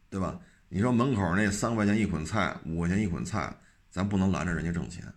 [0.10, 0.40] 对吧？
[0.70, 3.56] 你说门口那三块钱一捆菜，五块钱一捆菜，
[3.92, 5.14] 咱不能拦着人家挣钱。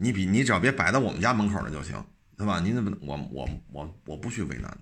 [0.00, 2.02] 你比你只要别摆在我们家门口了就行，
[2.36, 2.60] 对吧？
[2.60, 4.78] 您么我我我我不去为难他。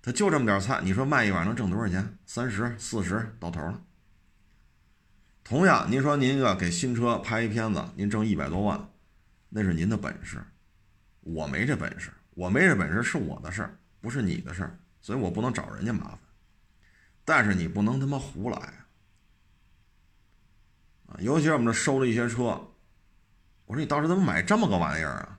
[0.00, 2.16] 他就这么点菜，你说卖一碗能挣多少钱？
[2.26, 3.82] 三十四十到头了。
[5.42, 8.88] 同样，您说您个给新车拍一片子，您挣一百多万，
[9.48, 10.40] 那是您的本事，
[11.22, 16.18] 我没这本事，我没这本事是我的事儿，不是你的事儿，所以我不能找人家麻烦。
[17.24, 18.56] 但是你不能他妈胡来
[21.06, 21.18] 啊！
[21.18, 22.60] 尤其我们这收了一些车，
[23.66, 25.38] 我说你当时怎么买这么个玩意儿啊？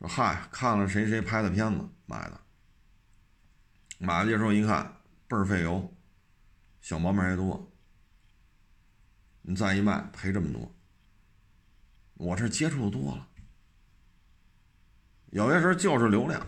[0.00, 2.40] 说嗨，看了谁谁拍的片子买的，
[3.98, 4.84] 买了这之后一看
[5.28, 5.94] 倍儿费油，
[6.80, 7.70] 小毛病还多。
[9.42, 10.74] 你再一卖赔这么多。
[12.14, 13.28] 我这接触的多了，
[15.26, 16.40] 有些时候就是流量，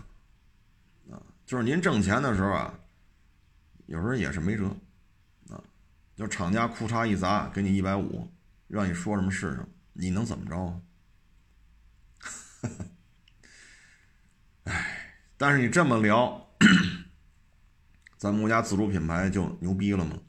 [1.11, 2.73] 啊，就是您挣钱的时候啊，
[3.85, 4.67] 有时候也是没辙，
[5.49, 5.61] 啊，
[6.15, 8.31] 就厂家裤衩一砸给你一百五，
[8.67, 10.81] 让你说什么是什么，你能怎么着啊？
[14.65, 16.49] 哎，但是你这么聊，
[18.17, 20.19] 咱们国家自主品牌就牛逼了吗？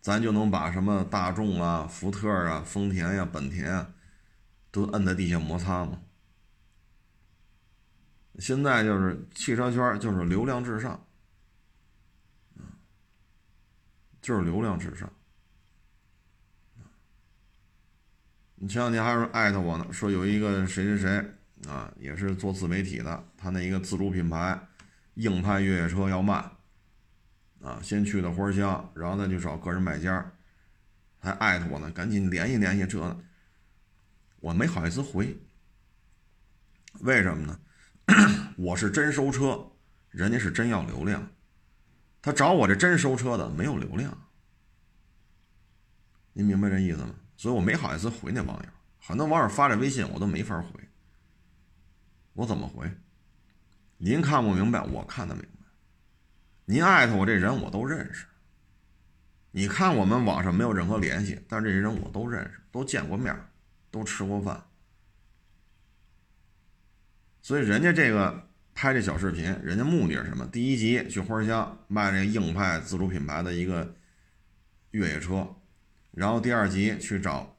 [0.00, 3.94] 咱就能把什么大众啊、福特啊、丰田呀、本田啊，
[4.70, 6.02] 都摁在地下摩擦吗？
[8.38, 11.06] 现在就是汽车圈就是流量至上，
[14.20, 15.10] 就是流量至上。
[18.68, 21.24] 前两天还是艾特我呢，说有一个谁谁谁
[21.68, 24.58] 啊，也是做自媒体的，他那一个自主品牌
[25.14, 26.50] 硬派越野车要卖。
[27.62, 30.30] 啊，先去的花乡，然后再去找个人买家，
[31.18, 32.86] 还艾特我呢，赶紧联系联系。
[32.86, 33.24] 这
[34.40, 35.34] 我没好意思回，
[37.00, 37.58] 为什么呢？
[38.58, 39.66] 我是真收车，
[40.10, 41.26] 人家是真要流量，
[42.20, 44.28] 他找我这真收车的没有流量，
[46.34, 47.14] 您明白这意思吗？
[47.36, 48.68] 所以我没好意思回那网友，
[49.00, 50.80] 很多网友发这微信我都没法回，
[52.32, 52.90] 我怎么回？
[53.96, 55.66] 您看不明白，我看得明白。
[56.66, 58.26] 您艾特我这人我都认识，
[59.50, 63.36] 你看我们网上没有任何联系，但是这些人我都认识，都见过面，
[63.90, 64.64] 都吃过饭，
[67.42, 70.46] 所以人家这个拍这小视频，人家目的是什么？
[70.46, 73.94] 第一集去花乡卖这个硬派自主品牌的一个
[74.90, 75.54] 越野车，
[76.14, 77.56] 然后第二集去找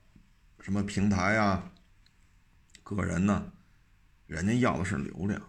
[0.61, 1.71] 什么平台啊、
[2.83, 3.51] 个人呢？
[4.27, 5.39] 人家要的是流量，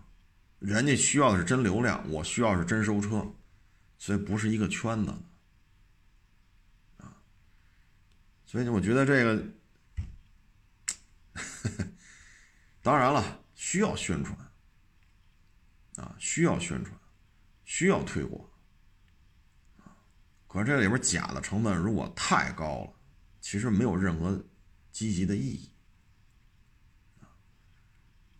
[0.59, 3.27] 人家需要的是真流量，我需要是真收车。
[3.99, 5.11] 所以不是一个圈子，
[6.99, 7.17] 啊，
[8.45, 9.43] 所以我觉得这个，
[12.83, 14.39] 当然了，需要宣传，
[15.97, 16.95] 啊，需要宣传，
[17.65, 18.47] 需要推广，
[20.47, 22.93] 可是这里边假的成本如果太高了，
[23.49, 24.45] 其实没有任何
[24.91, 25.71] 积极的意义，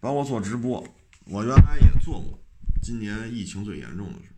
[0.01, 0.85] 包括做直播，
[1.27, 2.37] 我原来也做过，
[2.83, 4.35] 今年疫情最严重的时候。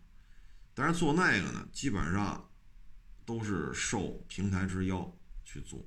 [0.74, 2.50] 但是做那个呢，基本上
[3.24, 5.10] 都是受平台之邀
[5.42, 5.82] 去做，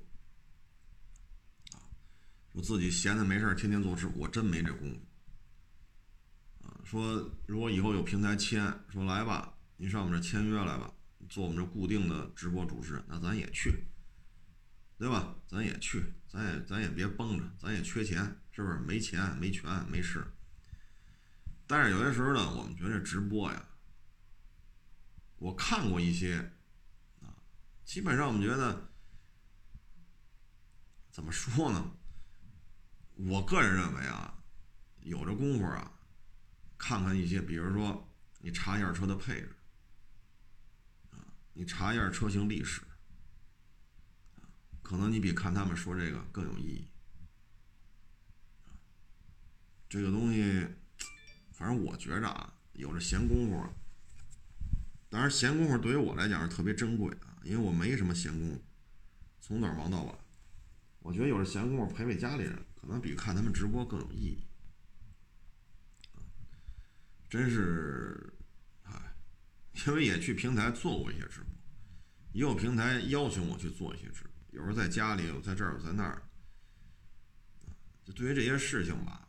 [2.50, 10.92] 我自己闲着没事天天做直播，我真没这功夫，啊，说如果以后有平台签，说来吧，你上我们这签约来吧，
[11.28, 13.84] 做我们这固定的直播主持人，那咱也去，
[15.02, 15.34] 对吧？
[15.48, 18.78] 咱也去，咱也咱也别绷着，咱也缺钱，是不是？
[18.78, 20.24] 没钱没权没势。
[21.66, 23.68] 但是有些时候呢，我们觉得直播呀。
[25.38, 26.52] 我看过一些，
[27.20, 27.34] 啊，
[27.84, 28.92] 基本上我们觉得，
[31.10, 31.96] 怎么说呢？
[33.16, 34.38] 我个人认为啊，
[35.00, 35.98] 有这功夫啊，
[36.78, 39.56] 看看一些，比如说你查一下车的配置，
[41.10, 42.82] 啊，你查一下车型历史，
[44.92, 46.86] 可能你比看他们说这个更有意义。
[49.88, 50.66] 这个东西，
[51.50, 53.66] 反正我觉着啊，有这闲工夫。
[55.08, 58.62] 当然，闲工夫对于我来讲是特别珍贵的，因为我没什么闲工夫，
[59.40, 60.14] 从早忙到晚。
[60.98, 64.44] 我觉得有这闲工夫陪陪家里人，可能比看他们直播更有意义。
[67.30, 68.34] 真是，
[68.82, 69.14] 哎，
[69.86, 71.48] 因为也去平台做过一些直播，
[72.34, 76.22] 也有平台邀请我去做一些直播，有时候在家里，我在这儿，我在那儿。
[78.04, 79.28] 就对于这些事情吧，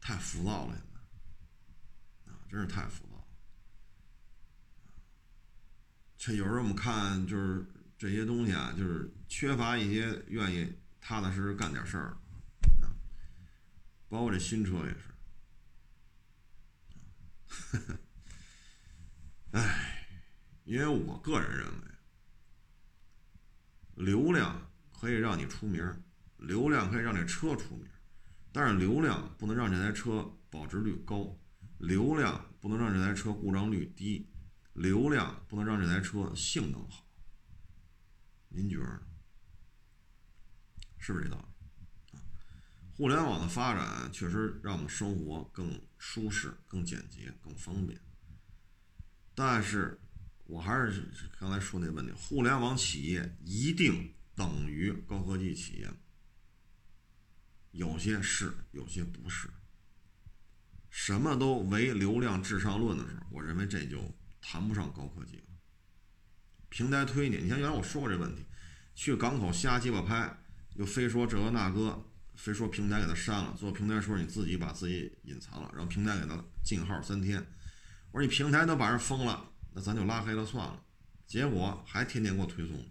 [0.00, 0.82] 太浮躁了。
[2.48, 3.24] 真是太浮躁了，
[6.16, 7.66] 这有时候我们看就是
[7.98, 12.16] 这些东西啊，就是缺乏一些愿意踏踏实实干点事儿，
[12.80, 12.94] 啊，
[14.08, 14.96] 包括这新车也
[17.68, 17.98] 是，
[19.52, 20.05] 唉，
[20.66, 21.88] 因为我个人认为，
[23.94, 25.80] 流量可以让你出名，
[26.38, 27.88] 流量可以让这车出名，
[28.52, 31.38] 但是流量不能让这台车保值率高。
[31.78, 34.28] 流量不能让这台车故障率低，
[34.72, 37.06] 流量不能让这台车性能好。
[38.48, 39.02] 您觉得
[40.98, 42.18] 是不是这道理？
[42.96, 48.00] 互联网的发展确实让我们生活更舒适、更简洁、更方便。
[49.34, 50.00] 但是，
[50.46, 51.04] 我还是
[51.38, 55.90] 刚才说那问题：互联网企业一定等于高科技企业？
[57.72, 59.48] 有些是，有些不是。
[60.88, 65.42] 什么都唯流量至上论的时候，我认为这就谈不上高科技了。
[66.68, 68.44] 平台推你，你像原来我说过这问题，
[68.94, 70.38] 去港口瞎鸡巴拍，
[70.76, 72.02] 又非说这个那个，
[72.34, 77.44] 非说平台给他删了，做平台说你自己把自己隐藏了，然后平台给他禁号三天。
[78.12, 80.82] 我说你平台都把人封了，那咱就拉黑了算了。
[81.26, 82.82] 结果还天天给我推送。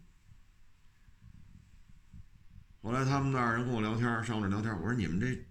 [2.80, 5.44] 后来他们那儿人跟我聊天，上我这聊天，我说你们这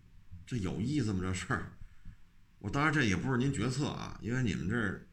[0.47, 1.19] 这有意思吗？
[1.21, 1.73] 这事儿？
[2.61, 5.05] 我当然这也不是您决策啊，因为你们这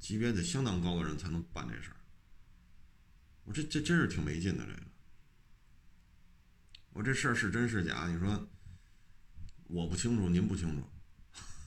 [0.00, 1.96] 级别得相当高的人才能办这事儿。
[3.44, 4.82] 我这这真是挺没劲的这个。
[6.90, 8.08] 我这事儿是真是假？
[8.08, 8.48] 你说
[9.68, 10.82] 我不清楚，您不清楚。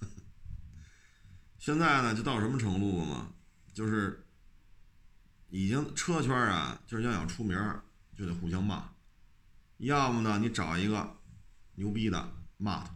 [1.58, 3.32] 现在呢，就到什么程度了吗？
[3.76, 4.26] 就是
[5.50, 7.58] 已经车圈啊，就是要想出名，
[8.16, 8.90] 就得互相骂。
[9.80, 11.18] 要么呢，你找一个
[11.74, 12.96] 牛逼的骂他，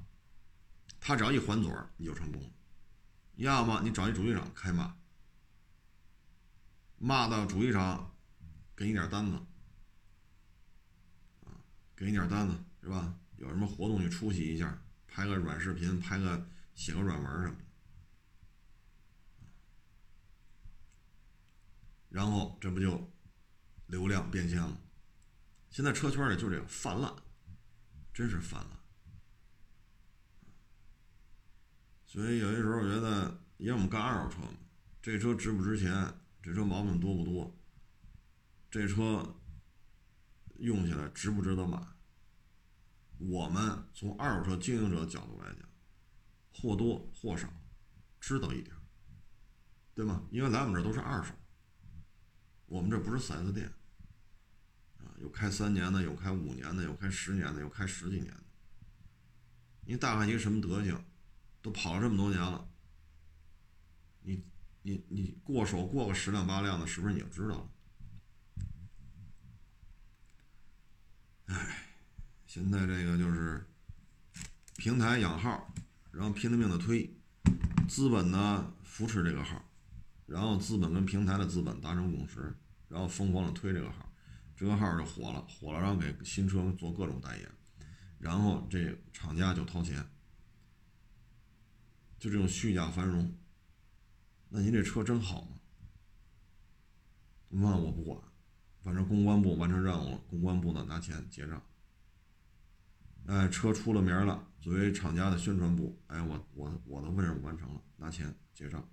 [1.01, 2.49] 他只要一还嘴，你就成功了；
[3.36, 4.95] 要么你找一主机厂开骂，
[6.97, 8.15] 骂到主机厂
[8.73, 9.34] 给你点单子，
[11.43, 11.59] 啊，
[11.93, 13.13] 给你点单子是吧？
[13.36, 17.65] 有什么活动你出席一下，拍个软视频，拍个写个软文什么的，
[22.10, 23.12] 然后这不就
[23.88, 24.82] 流量变现了？
[25.70, 27.14] 现在车圈里就这个泛滥，
[28.14, 28.80] 真是泛滥。
[32.05, 34.57] 所以有些时候我觉得，因为我们干二手车嘛，
[35.01, 35.91] 这车值不值钱，
[36.41, 37.55] 这车毛病多不多，
[38.72, 39.36] 这车
[40.57, 41.80] 用起来值不值得买？
[43.20, 45.70] 我们从二手车经营者角度来讲，
[46.51, 47.47] 或多或少
[48.20, 48.76] 知道一点，
[49.93, 50.28] 对吗？
[50.32, 51.34] 因为来我们这都是二手，
[52.70, 53.67] 我们这不是四 S 店。
[54.99, 58.43] 啊有开三年的，有开五年的，有开十年的，有开十几年的。
[59.86, 61.03] 你大概一个什么德行？
[61.61, 62.70] 都跑了这么多年了，
[64.22, 64.45] 你
[64.84, 67.70] 你你过手过个十辆八辆的，是不是你就知道了？
[71.47, 71.88] 哎，
[72.45, 73.67] 现在这个就是
[74.78, 75.74] 平台养号，
[76.11, 77.13] 然后拼了命的推，
[77.89, 79.68] 资本呢扶持这个号，
[80.30, 82.55] 然后资本跟平台的资本达成共识，
[82.88, 84.05] 然后疯狂的推这个号。
[84.55, 87.49] 这个号就火了，火了，然后给新车做各种代言，
[88.19, 90.05] 然后这厂家就掏钱，
[92.19, 93.34] 就这种虚假繁荣。
[94.49, 95.59] 那您这车真好吗？
[97.47, 98.21] 那我不管，
[98.82, 101.63] 反正公关部完成任务了，公关部呢拿钱结账。
[103.27, 108.86] 哎，车出了名了，作为厂家的宣传部，哎，我我我的任务完成了，拿钱结账。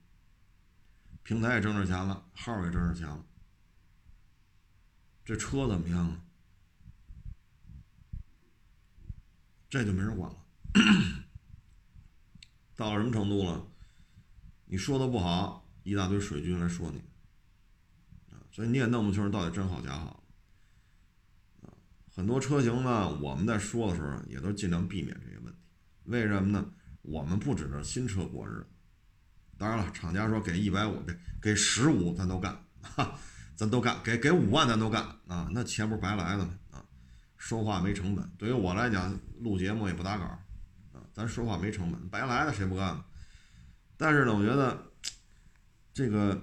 [1.27, 3.27] 平台也挣着钱了，号也挣着钱了。
[5.25, 6.23] 这车怎么样啊？
[9.69, 10.39] 这就没人管了。
[12.77, 13.67] 到了什么程度了？
[14.67, 16.99] 你说的不好，一大堆水军来说你，
[18.33, 20.23] 啊，所以你也弄不清楚到底真好假好。
[21.63, 21.75] 啊，
[22.09, 25.59] 很多车型呢，我们在说的时候也都尽量避免这些问题。
[26.05, 26.73] 为什么呢？
[27.03, 28.69] 我们不指着新车过日子。
[29.59, 32.57] 当然了，厂家说给一百五，给给十五，咱都干。
[32.83, 33.19] 哈。
[33.59, 35.49] 咱都干，给给五万咱都干啊！
[35.51, 36.59] 那钱不是白来的吗？
[36.73, 36.85] 啊，
[37.39, 38.31] 说话没成本。
[38.37, 40.25] 对于我来讲，录节目也不打稿
[40.93, 43.03] 啊，咱说话没成本，白来的谁不干呢？
[43.97, 44.93] 但是呢，我觉得
[45.95, 46.39] 这个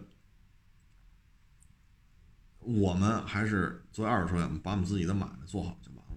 [2.58, 6.16] 我们还是作为二手车，把我们自己的买卖做好就完了。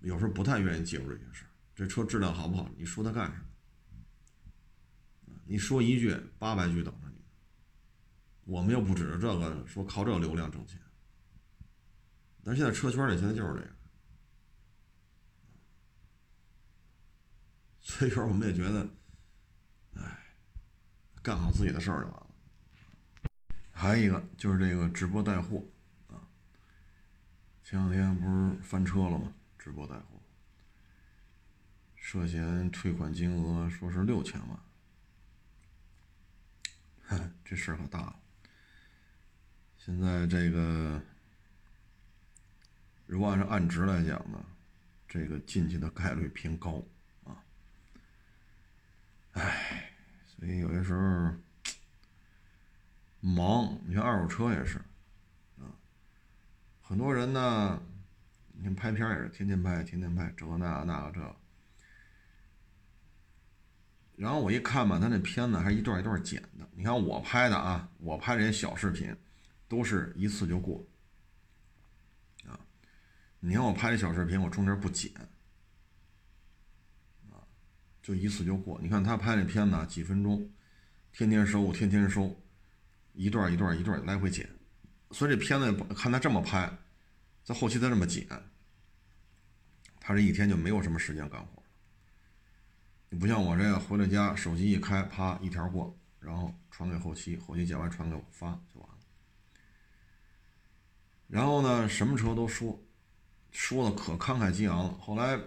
[0.00, 1.44] 有时候不太愿意介入这些事。
[1.76, 2.68] 这车质量好不好？
[2.76, 3.44] 你说它干什么？
[5.44, 7.22] 你说一句，八百句等着你。
[8.44, 10.80] 我们又不指着这个说靠这个流量挣钱，
[12.42, 13.70] 但是现在车圈里现在就是这样，
[17.80, 18.88] 所以说我们也觉得，
[19.94, 20.18] 哎，
[21.22, 22.26] 干好自己的事儿就完了。
[23.70, 25.64] 还有一个就是这个直播带货
[26.08, 26.26] 啊，
[27.62, 29.32] 前两天不是翻车了吗？
[29.58, 30.20] 直播带货，
[31.94, 34.60] 涉嫌退款金额说是六千万，
[37.44, 38.16] 这事儿可大了。
[39.78, 41.02] 现在这个，
[43.06, 44.44] 如果按照按值来讲呢，
[45.08, 46.82] 这个进去的概率偏高
[47.24, 47.42] 啊。
[49.32, 49.90] 唉，
[50.24, 51.34] 所以有些时候
[53.20, 54.78] 忙，你看二手车也是
[55.58, 55.66] 啊，
[56.80, 57.82] 很多人呢，
[58.52, 61.36] 你看拍片也是天天拍，天天拍，这个那那个这。
[64.22, 66.68] 然后我一看吧，他那片子还一段一段剪的。
[66.74, 69.14] 你看我拍的啊，我拍这些小视频。
[69.68, 70.86] 都是一次就过，
[72.44, 72.60] 啊！
[73.40, 75.10] 你看我拍的小视频，我中间不剪，
[77.30, 77.40] 啊，
[78.02, 78.78] 就一次就过。
[78.82, 80.46] 你看他拍那片子几分钟，
[81.10, 82.38] 天天收，天天收，
[83.14, 84.46] 一段一段一段来回剪，
[85.10, 86.70] 所以这片子看他这么拍，
[87.42, 88.28] 在后期他这么剪，
[90.00, 91.61] 他这一天就没有什么时间干活。
[93.18, 98.94] 不像我这个回了家，手机一开，啪一条过，然后传给后期，后期剪完传给我发就完了。
[101.28, 102.78] 然后呢，什么车都说，
[103.50, 104.92] 说的可慷慨激昂了。
[104.98, 105.38] 后来，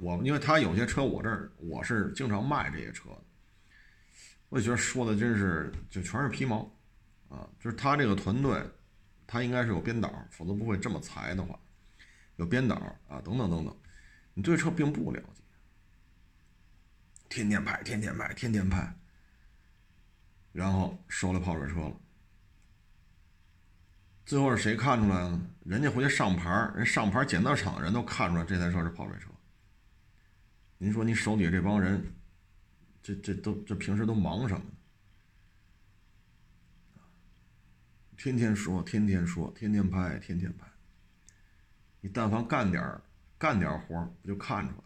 [0.00, 3.22] 我因为他有些车我这儿我是经常卖这些车的。
[4.48, 6.60] 我也觉得说的真是就全是皮毛，
[7.28, 8.62] 啊，就是他这个团队，
[9.26, 11.58] 他应该是有编导，否则不会这么裁的话，
[12.36, 12.76] 有编导
[13.08, 13.76] 啊，等等等等，
[14.34, 15.37] 你对车并不了解，
[17.28, 18.94] 天天拍，天天拍，天天拍，
[20.52, 21.96] 然后收了泡水车了，
[24.24, 25.40] 最后是谁看出来了？
[25.64, 29.30] 人家回去上牌，人上牌检测厂人都看出来这台车是泡水车。
[30.78, 32.14] 您说你手底下这帮人？
[33.02, 34.66] 这这都这平时都忙什么？
[38.16, 40.66] 天天说，天天说，天天拍，天天拍。
[42.00, 43.00] 你但凡干点
[43.38, 44.84] 干点活不就看出来了？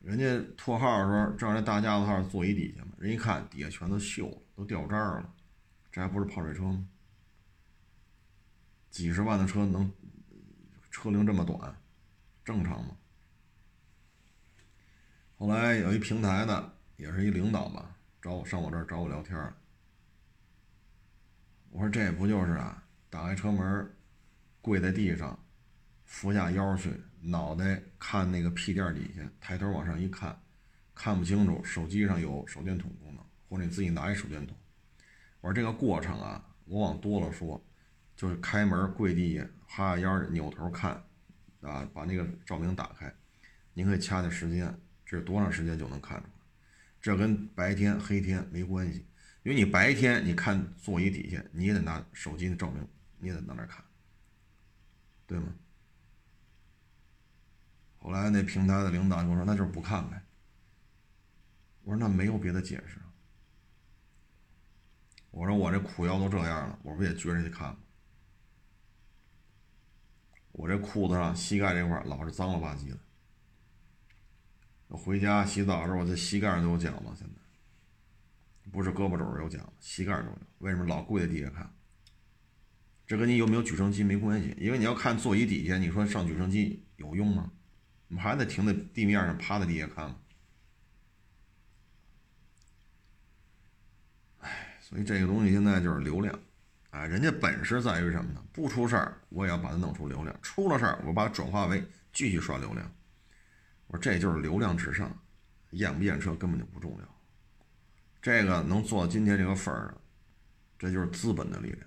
[0.00, 5.34] 人家拖号的时候，正好那大架子号座椅底下嘛，人一看底下全都锈了，都掉渣了，
[5.90, 6.86] 这还不是泡水车吗？
[8.90, 9.92] 几十万的车能
[10.90, 11.76] 车龄这么短，
[12.44, 12.96] 正常吗？
[15.36, 19.38] 后来有一平台的，也是一领导吧，找我上我这儿找我聊天
[21.70, 22.82] 我说这不就是啊？
[23.10, 23.94] 打开车门，
[24.60, 25.38] 跪在地上，
[26.04, 30.40] 俯下腰去，脑袋看那个屁垫底下，抬头往上一看，
[30.94, 31.62] 看不清楚。
[31.64, 34.56] 手机上有手电筒功能，或者你自己拿一手电筒。
[35.40, 37.62] 我说这个过程啊，我往多了说，
[38.16, 40.92] 就是开门跪地下，哈下腰，扭头看，
[41.60, 43.12] 啊，把那个照明打开，
[43.74, 44.72] 您可以掐掐时间。
[45.06, 46.30] 这是多长时间就能看出来？
[47.00, 49.06] 这跟白天黑天没关系，
[49.42, 52.86] 因为你白天你看座椅底下，你也得拿手机的照明，
[53.18, 53.82] 你也得拿那看，
[55.26, 55.54] 对吗？
[57.98, 60.22] 后来那平台的领导跟我说：“那就是不看呗。”
[61.84, 62.98] 我说：“那没有别的解释。”
[65.30, 67.78] 我说：“我这裤腰都这样了，我不也撅着去看吗？
[70.52, 72.98] 我这裤子上膝盖这块老是脏了吧唧的。”
[74.96, 77.12] 回家洗澡的时候，我这膝盖上都有脚吗？
[77.14, 77.34] 现在
[78.70, 80.38] 不是胳膊肘有脚，膝盖都有。
[80.58, 81.70] 为什么老跪在地下看？
[83.06, 87.52] 这跟你有没有举升机没关系，因为你要看座椅底下，你说上举升机有用吗？
[88.08, 90.16] 我们还得停在地面上，趴在地下看吗？
[94.40, 96.38] 哎，所以这个东西现在就是流量，
[96.90, 98.42] 哎，人家本事在于什么呢？
[98.52, 102.90] 不出事儿，我也要把它弄出流量；出了事儿，我把它转化为继续刷流量。
[103.88, 105.14] 我说这就是流量至上，
[105.70, 107.20] 验不验车根本就不重要。
[108.22, 109.94] 这个能做到今天这个份儿，
[110.78, 111.86] 这就是资本的力量。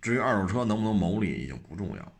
[0.00, 2.12] 至于二手车能不能牟利，已经不重要。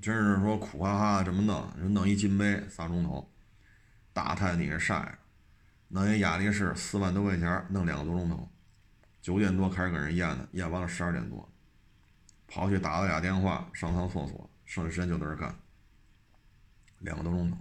[0.00, 3.30] 真是说苦哈哈的这么弄，就弄一金杯仨钟头，
[4.12, 5.18] 大太阳底下晒，
[5.88, 8.48] 弄一雅力士四万多块钱，弄两个多钟头，
[9.20, 11.46] 九点多开始给人验的，验完了十二点多。
[12.46, 15.58] 跑去打了俩电话，上趟厕所，剩下时间就在这干，
[16.98, 17.56] 两个多钟头。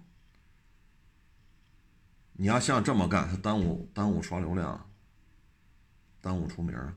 [2.33, 4.89] 你要像这么干，他耽误耽误刷流量，
[6.19, 6.75] 耽误出名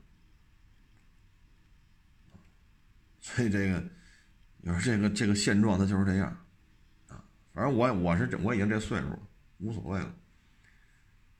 [3.21, 3.83] 所以这个，
[4.67, 6.27] 你说这个这个现状，它就是这样
[7.07, 7.23] 啊。
[7.53, 9.07] 反正我我是我已经这岁数，
[9.59, 10.11] 无所谓了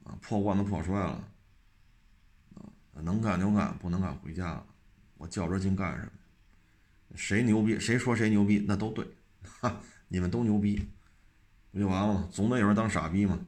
[0.03, 1.27] 啊，破罐子破摔了
[2.53, 2.69] 啊，
[3.01, 4.63] 能干就干，不能干回家。
[5.17, 6.11] 我较着劲干什么？
[7.15, 9.03] 谁牛逼，谁说谁牛逼，那都对，
[9.41, 10.87] 哈，你们都牛逼，
[11.71, 12.29] 不就完了吗？
[12.31, 13.39] 总得有人当傻逼嘛，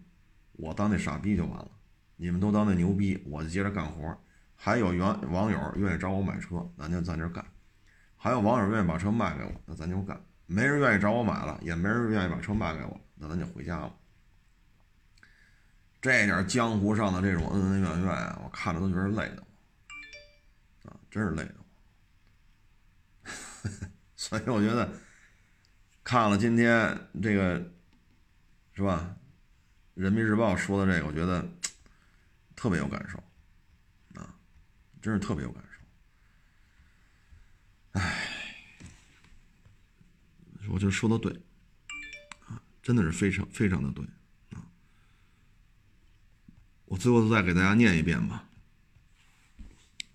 [0.53, 1.69] 我当那傻逼就完了，
[2.15, 4.17] 你们都当那牛逼，我就接着干活。
[4.55, 7.45] 还有原网友愿意找我买车，咱就在这干；
[8.17, 10.19] 还有网友愿意把车卖给我，那咱就干。
[10.45, 13.95] 没人愿意找我买了，也没人愿意把车卖给我，那咱就回家了。
[16.01, 19.43] 这点江湖上的这种恩恩怨怨啊，我看着都觉得累的，
[20.85, 21.55] 啊，真是累的。
[24.15, 24.89] 所以我觉得
[26.03, 27.61] 看了今天这个
[28.73, 29.15] 是吧，
[30.01, 31.45] 《人民日报》说的这个，我觉得
[32.55, 33.17] 特别有感受
[34.19, 34.33] 啊，
[35.01, 35.61] 真是特别有感。
[37.97, 38.29] 哎，
[40.69, 41.31] 我觉得说的对
[42.47, 44.05] 啊，真的是非常非常的对
[44.51, 44.65] 啊。
[46.85, 48.47] 我最后再给大家念一遍吧。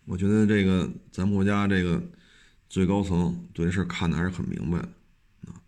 [0.05, 2.03] 我觉得这个咱国家这个。
[2.73, 4.89] 最高层对这事看的还是很明白的
[5.43, 5.61] 啊。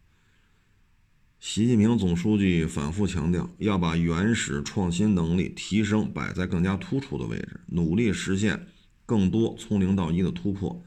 [1.39, 8.67] 习近平总书记反复强调，要把原始创新能力提升摆在更加突出的位置，努力实现
[9.05, 10.83] 更多从零到一的突破。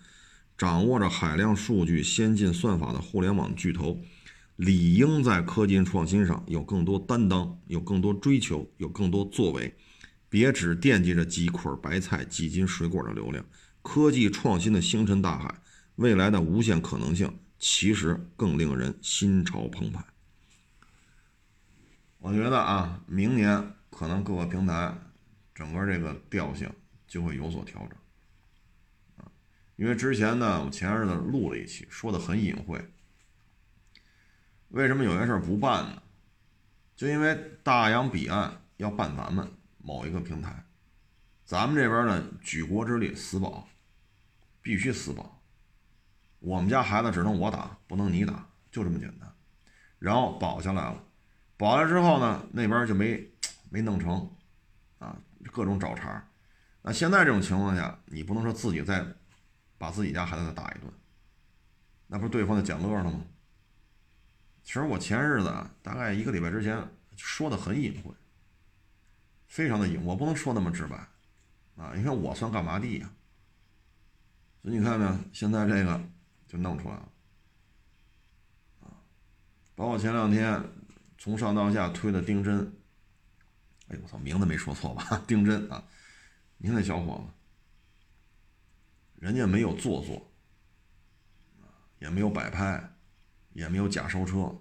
[0.58, 4.01] 掌握着海量数据、先进算法的互联网巨头，
[4.55, 9.76] 理应在科技创新上有更多担当，有更多追求，有更多作为。
[10.30, 13.45] 别只惦记着几捆白菜、几斤水果的流量。
[13.82, 15.62] 科技创新的星辰大海，
[15.95, 20.03] 未来的无限可能性，其实更令人心潮澎湃。
[22.20, 24.93] 我觉得啊，明年可能各个平台
[25.53, 26.70] 整个这个调性
[27.08, 27.91] 就会有所调整，
[29.78, 32.84] 因为之前呢，我前日子录了一期，说的很隐晦。
[34.69, 36.01] 为什么有些事儿不办呢？
[36.95, 39.47] 就因为大洋彼岸要办咱们
[39.78, 40.65] 某一个平台，
[41.45, 43.69] 咱们这边呢举国之力死保，
[44.63, 45.41] 必须死保。
[46.39, 49.32] 我们家孩子只能我打，不能你打，就这么简单。
[49.99, 51.03] 然后保下来了。
[51.55, 53.32] 保下来之后呢，那边就没
[53.69, 54.28] 没弄成，
[54.97, 55.15] 啊，
[55.51, 56.28] 各种找茬。
[56.82, 59.05] 那现在这种情况下，你不能说自己在
[59.78, 60.91] 把自己家孩子再打一顿，
[62.07, 63.25] 那不是对方的捡乐了吗？
[64.63, 68.11] 其实我前日子啊大概一个礼拜之前说的很隐晦，
[69.47, 70.95] 非常的隐，我不能说那么直白，
[71.75, 73.09] 啊，你看我算干嘛的呀？
[74.61, 76.01] 所以你看呢，现在这个
[76.47, 77.09] 就弄出来了，
[78.82, 78.91] 啊，
[79.75, 80.63] 包括前两天。
[81.19, 82.59] 从上到下推的丁真，
[83.88, 85.19] 哎呦我操，名字没说错吧？
[85.25, 85.84] 丁真啊，
[86.57, 87.34] 你看那小伙子，
[89.18, 90.32] 人家没有做作，
[91.99, 92.82] 也没有摆拍，
[93.53, 94.55] 也没有假收车，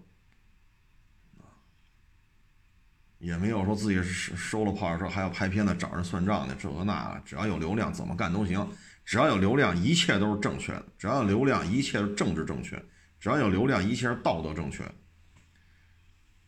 [3.18, 8.66] 也没有说自己收了炮车还要拍片子找人算账的，这个那个，只要有流量怎么干都行，
[9.04, 12.82] 只要有流量一切都是正确的，只要有流量一切是政治正确，
[13.20, 14.84] 只要有流量一切是道德正确。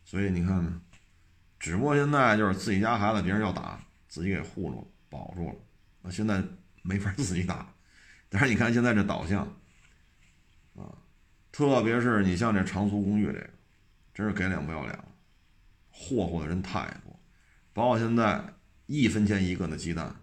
[0.03, 0.81] 所以你看，
[1.59, 5.55] 只不过现在就是自己家孩子别人要打，自己给护住了、保住了。
[6.01, 6.43] 那现在
[6.81, 7.71] 没法自己打，
[8.29, 9.41] 但是你看现在这导向，
[10.75, 10.95] 啊，
[11.51, 13.49] 特别是你像这长租公寓这个，
[14.13, 15.05] 真是给脸不要脸了，
[15.89, 17.19] 霍霍的人太多。
[17.73, 18.53] 包括现在
[18.85, 20.15] 一分钱一个的鸡蛋，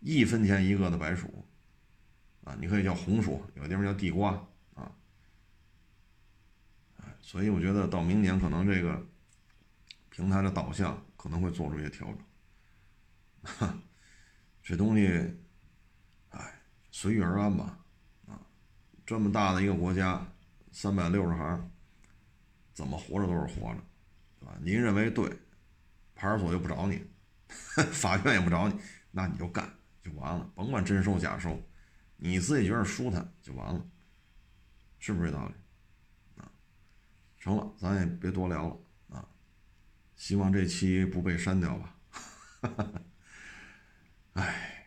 [0.00, 1.46] 一分钱一个的白薯，
[2.42, 4.32] 啊，你可以叫红薯，有的地方叫地瓜
[4.74, 4.90] 啊。
[7.20, 9.06] 所以我觉得到明年可能这个
[10.10, 12.18] 平台的导向可能会做出一些调整，
[13.42, 13.78] 哈
[14.62, 15.36] 这东西，
[16.96, 17.76] 随遇而安吧，
[18.28, 18.40] 啊，
[19.04, 20.24] 这么大的一个国家，
[20.70, 21.68] 三百六十行，
[22.72, 23.80] 怎么活着都是活着，
[24.38, 24.56] 对吧？
[24.62, 25.28] 您认为对，
[26.14, 27.04] 派出所又不找你，
[27.90, 28.80] 法院也不找你，
[29.10, 29.68] 那你就干
[30.00, 31.60] 就完了，甭管真收假收，
[32.16, 33.84] 你自己觉得舒坦就完了，
[35.00, 35.54] 是不是这道理？
[36.40, 36.48] 啊
[37.40, 39.28] 成了，咱也别多聊了啊！
[40.14, 41.98] 希望这期不被删掉吧。
[44.34, 44.86] 哎，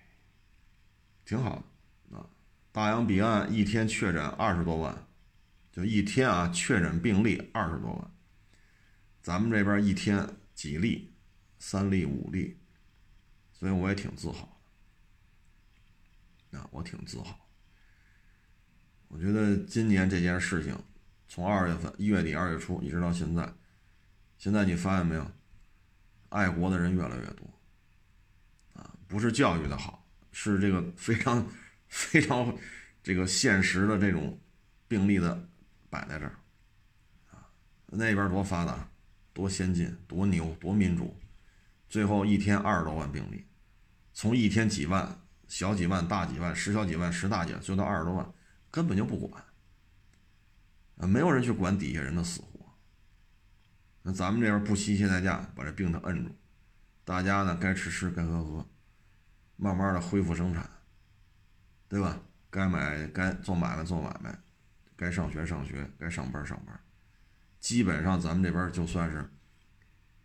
[1.25, 1.63] 挺好的！
[2.77, 5.07] 大洋彼岸一天确诊二十多万，
[5.71, 8.11] 就一天啊，确诊病例二十多万。
[9.19, 11.11] 咱们这边一天几例，
[11.57, 12.59] 三例五例，
[13.51, 14.61] 所以我也挺自豪
[16.51, 16.59] 的。
[16.59, 17.49] 啊，我挺自豪。
[19.07, 20.77] 我觉得今年这件事情。
[21.27, 23.51] 从二月份一月底二月初一直到现在，
[24.37, 25.31] 现在你发现没有，
[26.29, 27.47] 爱国的人越来越多，
[28.75, 31.43] 啊，不是教育的好，是这个非常
[31.87, 32.55] 非常
[33.01, 34.39] 这个现实的这种
[34.87, 35.49] 病例的
[35.89, 36.35] 摆在这儿，
[37.31, 37.49] 啊，
[37.87, 38.89] 那边多发达，
[39.33, 41.15] 多先进，多牛，多民主，
[41.89, 43.45] 最后一天二十多万病例，
[44.13, 48.33] 从一天几万、小几万、大几万、十小几万、十大几万，就到二十多万，
[48.69, 49.43] 根本就不管。
[50.97, 52.65] 啊，没有人去管底下人的死活。
[54.01, 56.35] 那咱们这边不惜一切代价把这病它摁住，
[57.03, 58.65] 大家呢该吃吃，该喝喝，
[59.55, 60.69] 慢慢的恢复生产，
[61.89, 62.21] 对吧？
[62.49, 64.37] 该买该做买卖做买卖，
[64.95, 66.79] 该上学上学，该上班上班。
[67.59, 69.29] 基本上咱们这边就算是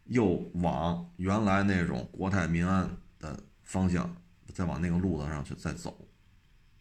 [0.05, 2.89] 又往原来那种国泰民安
[3.19, 4.17] 的方向
[4.55, 6.09] 再往那个路子上去再走，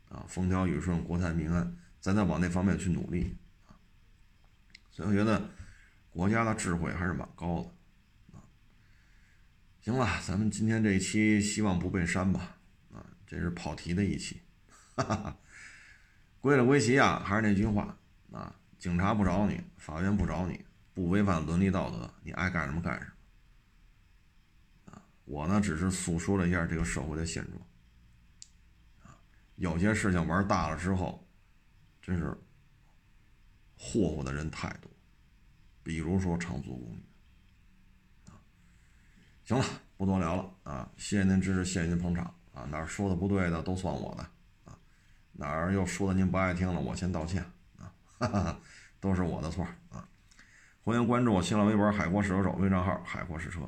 [0.10, 3.36] 啊，风调雨顺，国泰民安，咱再往那方面去努力。
[4.92, 5.50] 所以我觉得
[6.12, 8.44] 国家的智慧还是蛮高的啊。
[9.82, 12.58] 行了，咱们今天这一期希望不被删吧
[12.94, 14.42] 啊，这是跑题的一期。
[15.04, 15.38] 哈哈，
[16.39, 17.97] 归了归齐啊，还是那句话
[18.32, 23.06] 啊，警察不找你，法院不找你，不违反伦理道德，你爱干什么干什
[24.86, 25.02] 么啊。
[25.26, 27.62] 我呢只是诉说了一下这个社会的现状
[29.04, 29.18] 啊，
[29.56, 31.28] 有些事情玩大了之后，
[32.02, 32.38] 真是。
[33.84, 34.91] 霍霍的人太多，
[35.82, 37.04] 比如说长租公寓。
[39.43, 39.66] 行了，
[39.97, 40.88] 不多聊了啊！
[40.97, 42.62] 谢谢您支持，谢谢您捧场啊！
[42.70, 44.30] 哪说的不对的都算我的！
[45.42, 47.44] 哪儿又说的您不爱听了，我先道歉
[47.80, 47.92] 啊！
[48.20, 48.60] 哈哈，
[49.00, 50.08] 都是我的错啊！
[50.84, 53.62] 欢迎关注我新浪微博“海阔试车手”微账号“海阔试车”。